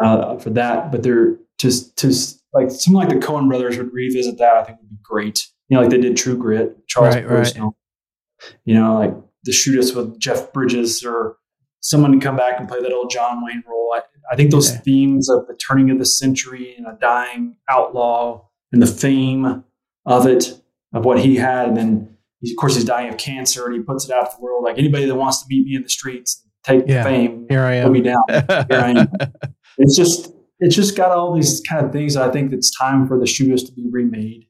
[0.00, 0.04] mm.
[0.04, 0.90] uh, for that.
[0.90, 2.12] But they're just to
[2.56, 4.56] like something like the Coen brothers would revisit that.
[4.56, 5.46] I think would be great.
[5.68, 7.56] You know, like they did True Grit, Charles right, Right.
[8.64, 11.36] You know, like the Shootist with Jeff Bridges or
[11.80, 13.94] someone to come back and play that old John Wayne role.
[13.94, 14.00] I,
[14.32, 14.78] I think those yeah.
[14.78, 19.64] themes of the turning of the century and a dying outlaw and the fame
[20.04, 20.60] of it,
[20.92, 23.80] of what he had, and then he, of course he's dying of cancer and he
[23.80, 24.64] puts it out to the world.
[24.64, 27.02] Like anybody that wants to meet me in the streets and take yeah.
[27.02, 27.84] the fame, here I am.
[27.84, 28.22] Put me down.
[28.28, 29.08] Here I am.
[29.78, 32.16] It's just it's just got all these kind of things.
[32.16, 34.46] I think it's time for the Shootist to be remade.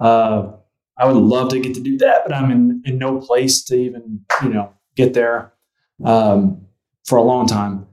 [0.00, 0.52] Uh,
[0.96, 3.76] I would love to get to do that, but I'm in, in no place to
[3.76, 5.52] even, you know, get there
[6.04, 6.66] um,
[7.06, 7.86] for a long time.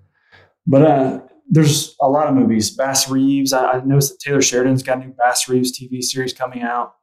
[0.66, 2.72] but uh, there's a lot of movies.
[2.72, 3.54] Bass Reeves.
[3.54, 6.96] I, I noticed that Taylor Sheridan's got a new Bass Reeves TV series coming out.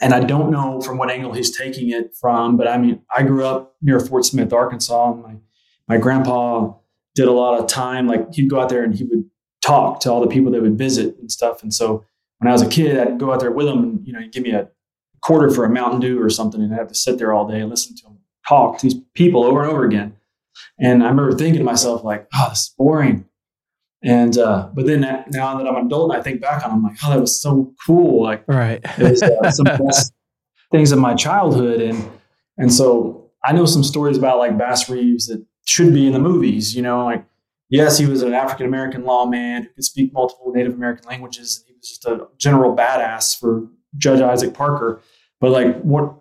[0.00, 3.22] And I don't know from what angle he's taking it from, but I mean, I
[3.22, 5.36] grew up near Fort Smith, Arkansas, and my
[5.88, 6.74] my grandpa
[7.14, 8.06] did a lot of time.
[8.06, 9.24] Like he'd go out there and he would
[9.66, 11.62] talk to all the people that would visit and stuff.
[11.62, 12.04] And so
[12.38, 14.32] when I was a kid, I'd go out there with him and, you know, he'd
[14.32, 14.68] give me a
[15.22, 16.62] quarter for a Mountain Dew or something.
[16.62, 19.00] And I'd have to sit there all day and listen to him talk to these
[19.14, 20.14] people over and over again.
[20.78, 23.26] And I remember thinking to myself, like, oh, this is boring.
[24.02, 26.74] And, uh, but then now that I'm an adult and I think back on it,
[26.74, 28.22] I'm like, oh, that was so cool.
[28.22, 28.80] Like, right.
[28.98, 30.12] it was uh, some best
[30.70, 31.80] things of my childhood.
[31.80, 32.10] And,
[32.56, 36.18] and so I know some stories about like Bass Reeves that should be in the
[36.18, 37.24] movies, you know, like,
[37.68, 41.58] yes, he was an African American lawman who could speak multiple Native American languages.
[41.58, 45.00] and He was just a general badass for Judge Isaac Parker.
[45.40, 46.14] But like, what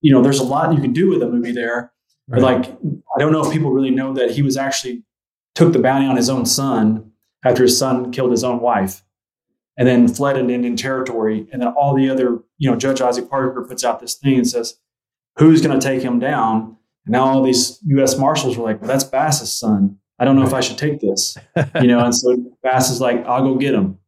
[0.00, 1.92] you know, there's a lot you can do with a movie there.
[2.28, 2.40] Right.
[2.40, 2.78] But like,
[3.16, 5.04] I don't know if people really know that he was actually
[5.54, 7.12] took the bounty on his own son
[7.44, 9.02] after his son killed his own wife,
[9.76, 11.46] and then fled into Indian territory.
[11.52, 14.48] And then all the other, you know, Judge Isaac Parker puts out this thing and
[14.48, 14.74] says,
[15.38, 18.16] "Who's going to take him down?" And now all these U.S.
[18.16, 21.36] Marshals were like, "Well, that's Bass's son." I don't know if I should take this,
[21.80, 21.98] you know.
[21.98, 23.98] And so Bass is like, I'll go get him,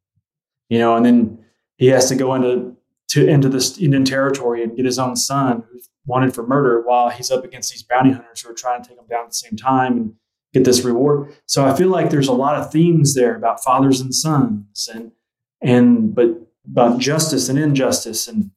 [0.68, 0.94] you know.
[0.94, 1.44] And then
[1.76, 2.76] he has to go into
[3.08, 7.10] to into this Indian territory and get his own son who's wanted for murder while
[7.10, 9.34] he's up against these bounty hunters who are trying to take him down at the
[9.34, 10.14] same time and
[10.52, 11.34] get this reward.
[11.46, 15.10] So I feel like there's a lot of themes there about fathers and sons and
[15.62, 16.28] and but
[16.64, 18.52] about justice and injustice and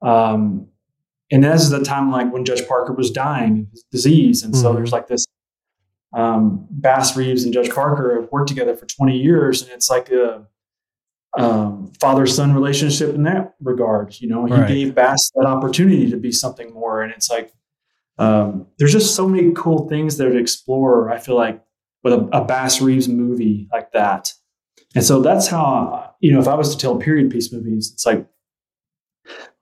[0.00, 0.66] um
[1.30, 4.42] and this is the time like when Judge Parker was dying of his disease.
[4.42, 4.76] And so mm-hmm.
[4.76, 5.26] there's like this
[6.12, 10.10] um, Bass Reeves and Judge Parker have worked together for 20 years, and it's like
[10.10, 10.46] a
[11.38, 14.20] um, father son relationship in that regard.
[14.20, 14.68] You know, he right.
[14.68, 17.52] gave Bass that opportunity to be something more, and it's like
[18.18, 21.10] um, there's just so many cool things there to explore.
[21.10, 21.62] I feel like
[22.04, 24.32] with a, a Bass Reeves movie like that,
[24.94, 28.04] and so that's how you know if I was to tell period piece movies, it's
[28.04, 28.26] like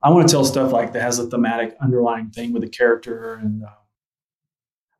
[0.03, 3.35] I want to tell stuff like that has a thematic underlying thing with a character
[3.35, 3.63] and.
[3.63, 3.69] Uh,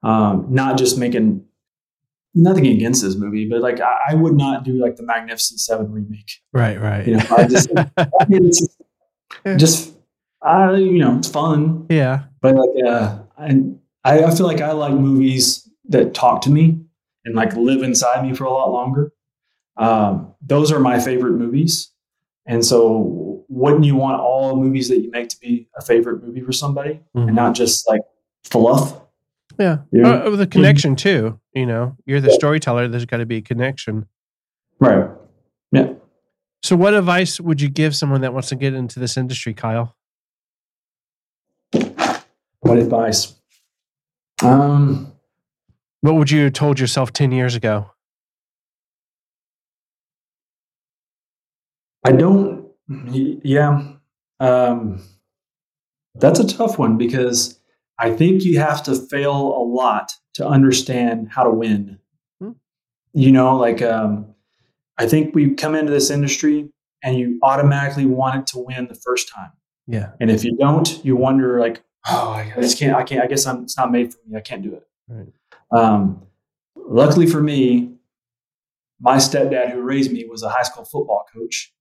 [0.03, 1.45] um, not just making
[2.33, 5.91] nothing against this movie, but like I, I, would not do like the Magnificent Seven
[5.91, 6.31] remake.
[6.53, 7.05] Right, right.
[7.05, 7.89] You know, I just, I
[8.29, 8.79] mean, it's just,
[9.57, 9.93] just
[10.41, 11.85] I, you know, it's fun.
[11.89, 12.23] Yeah.
[12.41, 13.73] But like, uh, I,
[14.03, 16.79] I feel like I like movies that talk to me
[17.25, 19.11] and like live inside me for a lot longer.
[19.77, 21.91] Um, those are my favorite movies.
[22.45, 26.41] And so, wouldn't you want all movies that you make to be a favorite movie
[26.41, 27.27] for somebody mm-hmm.
[27.27, 28.01] and not just like
[28.43, 28.99] fluff?
[29.59, 29.77] Yeah.
[29.91, 30.09] yeah.
[30.09, 31.39] Uh, with a connection too.
[31.53, 32.87] You know, you're the storyteller.
[32.87, 34.07] There's got to be a connection.
[34.79, 35.09] Right.
[35.71, 35.93] Yeah.
[36.63, 39.95] So, what advice would you give someone that wants to get into this industry, Kyle?
[42.61, 43.35] What advice?
[44.43, 45.11] Um,
[46.01, 47.91] what would you have told yourself 10 years ago?
[52.03, 53.93] I don't, yeah.
[54.39, 55.03] Um,
[56.15, 57.59] that's a tough one because
[58.01, 61.99] I think you have to fail a lot to understand how to win.
[62.39, 62.53] Hmm.
[63.13, 64.33] You know, like um,
[64.97, 66.69] I think we come into this industry
[67.03, 69.51] and you automatically want it to win the first time.
[69.85, 70.13] Yeah.
[70.19, 72.95] And if you don't, you wonder like, oh, I just can't.
[72.95, 73.23] I can't.
[73.23, 73.61] I guess I'm.
[73.63, 74.35] It's not made for me.
[74.35, 74.87] I can't do it.
[75.07, 75.27] Right.
[75.71, 76.23] Um,
[76.75, 77.93] luckily for me,
[78.99, 81.71] my stepdad who raised me was a high school football coach,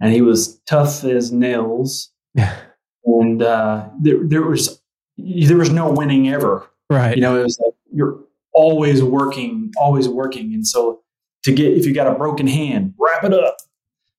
[0.00, 2.10] and he was tough as nails.
[2.34, 2.56] Yeah.
[3.04, 4.77] And uh, there, there was
[5.18, 6.68] there was no winning ever.
[6.88, 7.16] Right.
[7.16, 8.18] You know, it was like you're
[8.54, 10.54] always working, always working.
[10.54, 11.02] And so
[11.44, 13.56] to get, if you got a broken hand, wrap it up.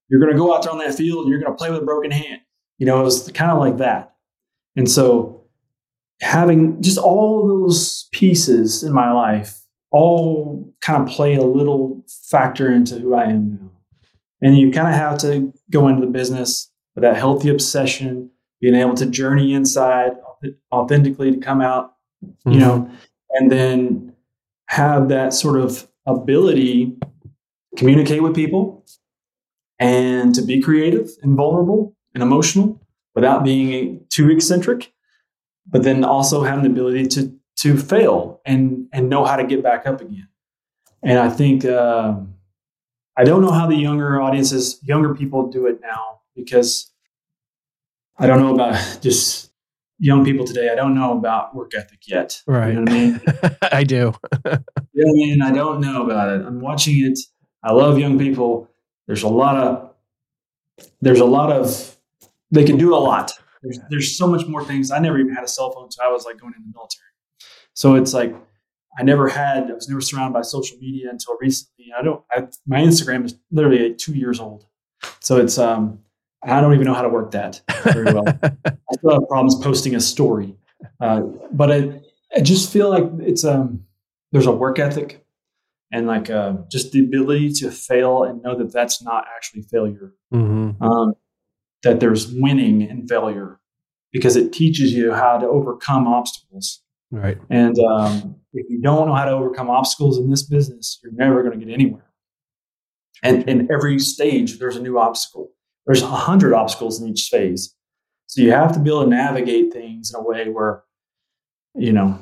[0.09, 1.81] You're going to go out there on that field and you're going to play with
[1.81, 2.41] a broken hand.
[2.77, 4.15] You know, it was kind of like that.
[4.75, 5.43] And so
[6.21, 12.71] having just all those pieces in my life all kind of play a little factor
[12.71, 13.71] into who I am now.
[14.41, 18.29] And you kind of have to go into the business with that healthy obsession,
[18.61, 20.11] being able to journey inside,
[20.71, 22.51] authentically to come out, mm-hmm.
[22.51, 22.89] you know,
[23.31, 24.13] and then
[24.67, 28.85] have that sort of ability to communicate with people
[29.79, 32.79] and to be creative and vulnerable and emotional
[33.15, 34.93] without being too eccentric,
[35.67, 39.61] but then also having the ability to to fail and and know how to get
[39.61, 40.27] back up again.
[41.03, 42.15] And I think uh,
[43.17, 46.91] I don't know how the younger audiences, younger people do it now because
[48.17, 49.48] I don't know about just
[49.99, 52.41] young people today, I don't know about work ethic yet.
[52.47, 52.73] Right.
[52.79, 53.21] You know I mean?
[53.71, 54.13] I do.
[54.45, 56.45] yeah, I mean, I don't know about it.
[56.45, 57.19] I'm watching it.
[57.63, 58.69] I love young people.
[59.07, 59.93] There's a lot of,
[61.01, 61.97] there's a lot of,
[62.51, 63.31] they can do a lot.
[63.61, 64.91] There's, there's so much more things.
[64.91, 67.05] I never even had a cell phone until I was like going in the military.
[67.73, 68.35] So it's like,
[68.97, 69.69] I never had.
[69.69, 71.87] I was never surrounded by social media until recently.
[71.97, 72.21] I don't.
[72.31, 74.65] I, my Instagram is literally two years old,
[75.19, 75.57] so it's.
[75.57, 75.99] um
[76.43, 78.23] I don't even know how to work that very well.
[78.43, 80.55] I still have problems posting a story,
[81.01, 81.21] uh,
[81.51, 82.01] but I,
[82.35, 83.83] I just feel like it's um
[84.31, 85.25] there's a work ethic
[85.91, 90.13] and like uh, just the ability to fail and know that that's not actually failure.
[90.33, 90.81] Mm-hmm.
[90.83, 91.15] Um,
[91.83, 93.59] that there's winning in failure
[94.11, 96.81] because it teaches you how to overcome obstacles.
[97.11, 97.37] Right.
[97.49, 101.41] And um, if you don't know how to overcome obstacles in this business, you're never
[101.41, 102.05] going to get anywhere.
[103.23, 105.51] And in every stage, there's a new obstacle.
[105.85, 107.75] There's a hundred obstacles in each phase.
[108.27, 110.83] So you have to be able to navigate things in a way where,
[111.75, 112.19] you know,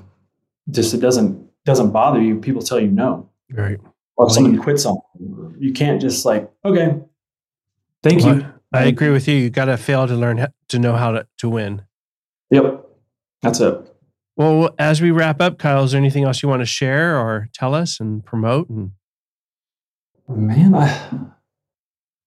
[0.69, 2.39] just it doesn't doesn't bother you.
[2.39, 3.77] People tell you no, Right.
[4.15, 5.53] or Well, someone quits on you.
[5.59, 7.01] You can't just like, okay,
[8.03, 8.53] thank Well, you.
[8.73, 9.35] I agree with you.
[9.35, 11.83] You got to fail to learn to know how to, to win.
[12.51, 12.85] Yep,
[13.41, 13.93] that's it.
[14.37, 17.49] Well, as we wrap up, Kyle, is there anything else you want to share or
[17.53, 18.69] tell us and promote?
[18.69, 18.91] And
[20.29, 21.31] Man, I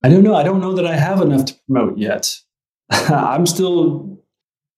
[0.02, 0.34] I don't know.
[0.34, 2.34] I don't know that I have enough to promote yet.
[2.90, 4.18] I'm still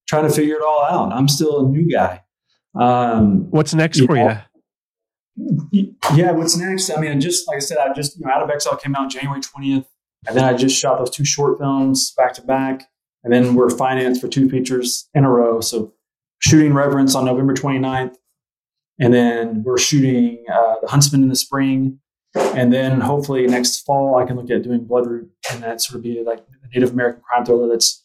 [0.09, 1.13] trying to figure it all out.
[1.13, 2.23] I'm still a new guy.
[2.75, 4.39] Um, what's next You for know,
[5.71, 5.95] you?
[6.15, 6.91] yeah, what's next?
[6.91, 9.11] I mean, just like I said, I just you know, Out of Exile came out
[9.11, 9.87] January 20th,
[10.27, 12.85] and then I just shot those two short films back to back,
[13.25, 15.61] and then we're financed for two features in a row.
[15.61, 15.93] So,
[16.41, 18.15] shooting Reverence on November 29th,
[19.01, 21.99] and then we're shooting uh, The Huntsman in the spring,
[22.35, 26.03] and then hopefully next fall I can look at doing Bloodroot, and that sort of
[26.03, 27.69] be like a Native American crime thriller.
[27.69, 28.05] That's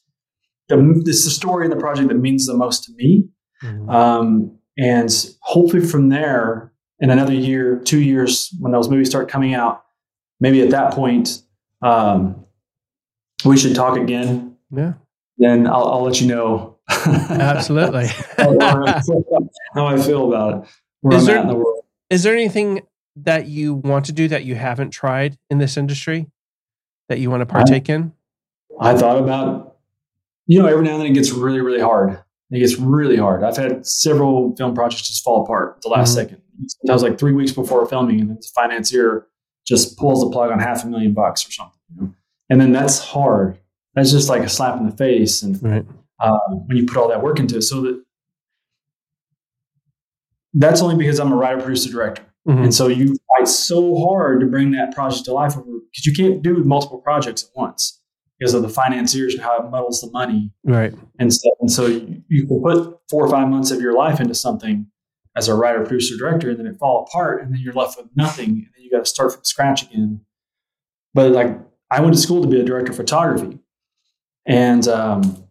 [0.70, 0.76] the
[1.06, 3.30] this is the story in the project that means the most to me.
[3.64, 3.90] Mhm.
[3.94, 5.10] Um, and
[5.42, 9.84] hopefully from there, in another year, two years, when those movies start coming out,
[10.40, 11.42] maybe at that point,
[11.82, 12.46] um,
[13.46, 14.58] we should talk again.
[14.72, 14.94] yeah,
[15.38, 16.78] Then I'll, I'll let you know.
[16.90, 18.08] absolutely.
[18.38, 20.70] how, I feel- how I feel about it,
[21.02, 21.84] where Is I'm there- at in the world.
[22.10, 22.82] is there anything
[23.24, 26.28] that you want to do that you haven't tried in this industry
[27.10, 28.12] that you want to partake in?
[28.80, 29.78] I thought about,
[30.46, 32.20] you know, every now and then it gets really, really hard.
[32.52, 33.44] It gets really hard.
[33.44, 36.16] I've had several film projects just fall apart at the last Mhm.
[36.16, 36.42] second.
[36.84, 39.28] That was like three weeks before filming, and the financier
[39.66, 41.80] just pulls the plug on half a million bucks or something.
[41.96, 42.14] You know?
[42.50, 43.58] And then that's hard.
[43.96, 45.42] That's just like a slap in the face.
[45.44, 45.86] And Right.
[46.20, 46.38] uh,
[46.68, 48.02] when you put all that work into it, so that
[50.54, 52.24] that's only because I'm a writer, producer, director.
[52.48, 52.64] Mhm.
[52.64, 56.42] And so you fight so hard to bring that project to life because you can't
[56.42, 58.02] do multiple projects at once
[58.40, 60.94] because of the financiers and how it muddles the money Right.
[61.20, 61.54] and stuff.
[61.60, 64.88] And so you, you can put four or five months of your life into something
[65.36, 68.08] as a writer, producer, director, and then it fall apart, and then you're left with
[68.16, 70.22] nothing, and then you got to start from scratch again.
[71.14, 71.60] But like,
[71.92, 73.60] I went to school to be a director of photography,
[74.46, 75.44] and um,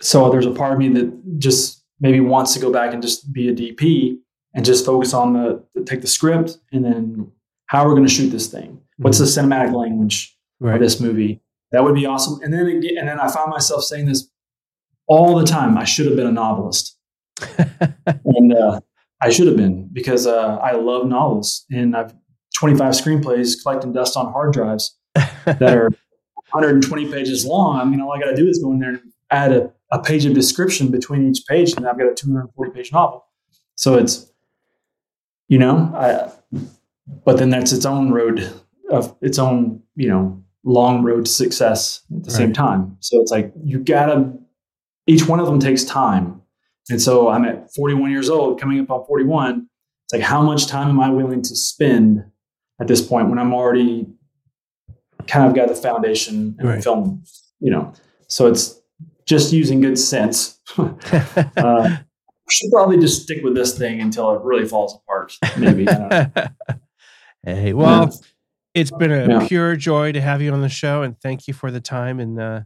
[0.00, 3.32] so there's a part of me that just maybe wants to go back and just
[3.32, 4.18] be a DP
[4.54, 7.30] and just focus on the take the script and then
[7.66, 8.80] how we're going to shoot this thing.
[8.98, 10.76] What's the cinematic language Right.
[10.76, 11.42] of this movie?
[11.72, 12.40] That would be awesome.
[12.42, 14.28] And then again, and then I find myself saying this
[15.08, 15.76] all the time.
[15.76, 16.96] I should have been a novelist,
[18.24, 18.80] and uh,
[19.20, 22.14] I should have been because uh, I love novels, and I've
[22.56, 24.96] 25 screenplays collecting dust on hard drives
[25.44, 25.90] that are
[26.52, 27.80] 120 pages long.
[27.80, 29.00] I mean, all I got to do is go in there and
[29.30, 32.92] add a, a page of description between each page, and I've got a 240 page
[32.92, 33.24] novel.
[33.74, 34.30] So it's,
[35.48, 36.30] you know, I,
[37.24, 38.52] but then that's its own road
[38.90, 42.96] of its own, you know, long road to success at the same time.
[43.00, 44.32] So it's like you gotta.
[45.06, 46.40] Each one of them takes time,
[46.88, 49.66] and so I'm at 41 years old, coming up on 41.
[50.06, 52.24] It's like how much time am I willing to spend
[52.80, 54.06] at this point when I'm already
[55.26, 56.82] kind of got the foundation and Right.
[56.82, 57.22] film,
[57.60, 57.92] you know.
[58.28, 58.80] So it's
[59.26, 60.58] just using good sense.
[60.78, 61.96] uh,
[62.50, 65.36] should probably just stick with this thing until it really falls apart.
[65.58, 65.88] Maybe.
[65.88, 66.44] I don't know.
[67.44, 68.12] hey, well,
[68.74, 69.46] it's been a Yeah.
[69.48, 72.20] pure joy to have you on the show, and thank you for the time.
[72.20, 72.60] And uh,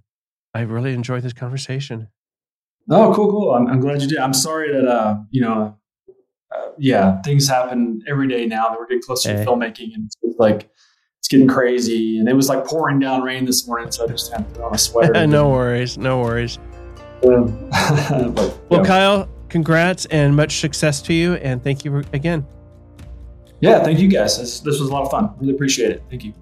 [0.54, 2.08] I really enjoyed this conversation.
[2.90, 3.50] Oh, cool, cool.
[3.52, 4.18] I'm, I'm glad you did.
[4.18, 5.76] I'm sorry that uh, you know,
[6.50, 9.44] uh, yeah, things happen every day now that we're getting closer Hey.
[9.44, 10.70] to filmmaking, and it's like
[11.18, 12.18] it's getting crazy.
[12.18, 14.64] And it was like pouring down rain this morning, so I just had to put
[14.64, 15.26] on a sweater.
[15.26, 16.58] no worries, no worries.
[17.26, 18.84] Um, but, Well, yeah.
[18.84, 22.46] Kyle, congrats and much success to you, and thank you again.
[23.60, 24.38] yeah, thank you guys.
[24.38, 25.34] This, this was a lot of fun.
[25.38, 26.02] Really appreciate it.
[26.10, 26.34] Thank you.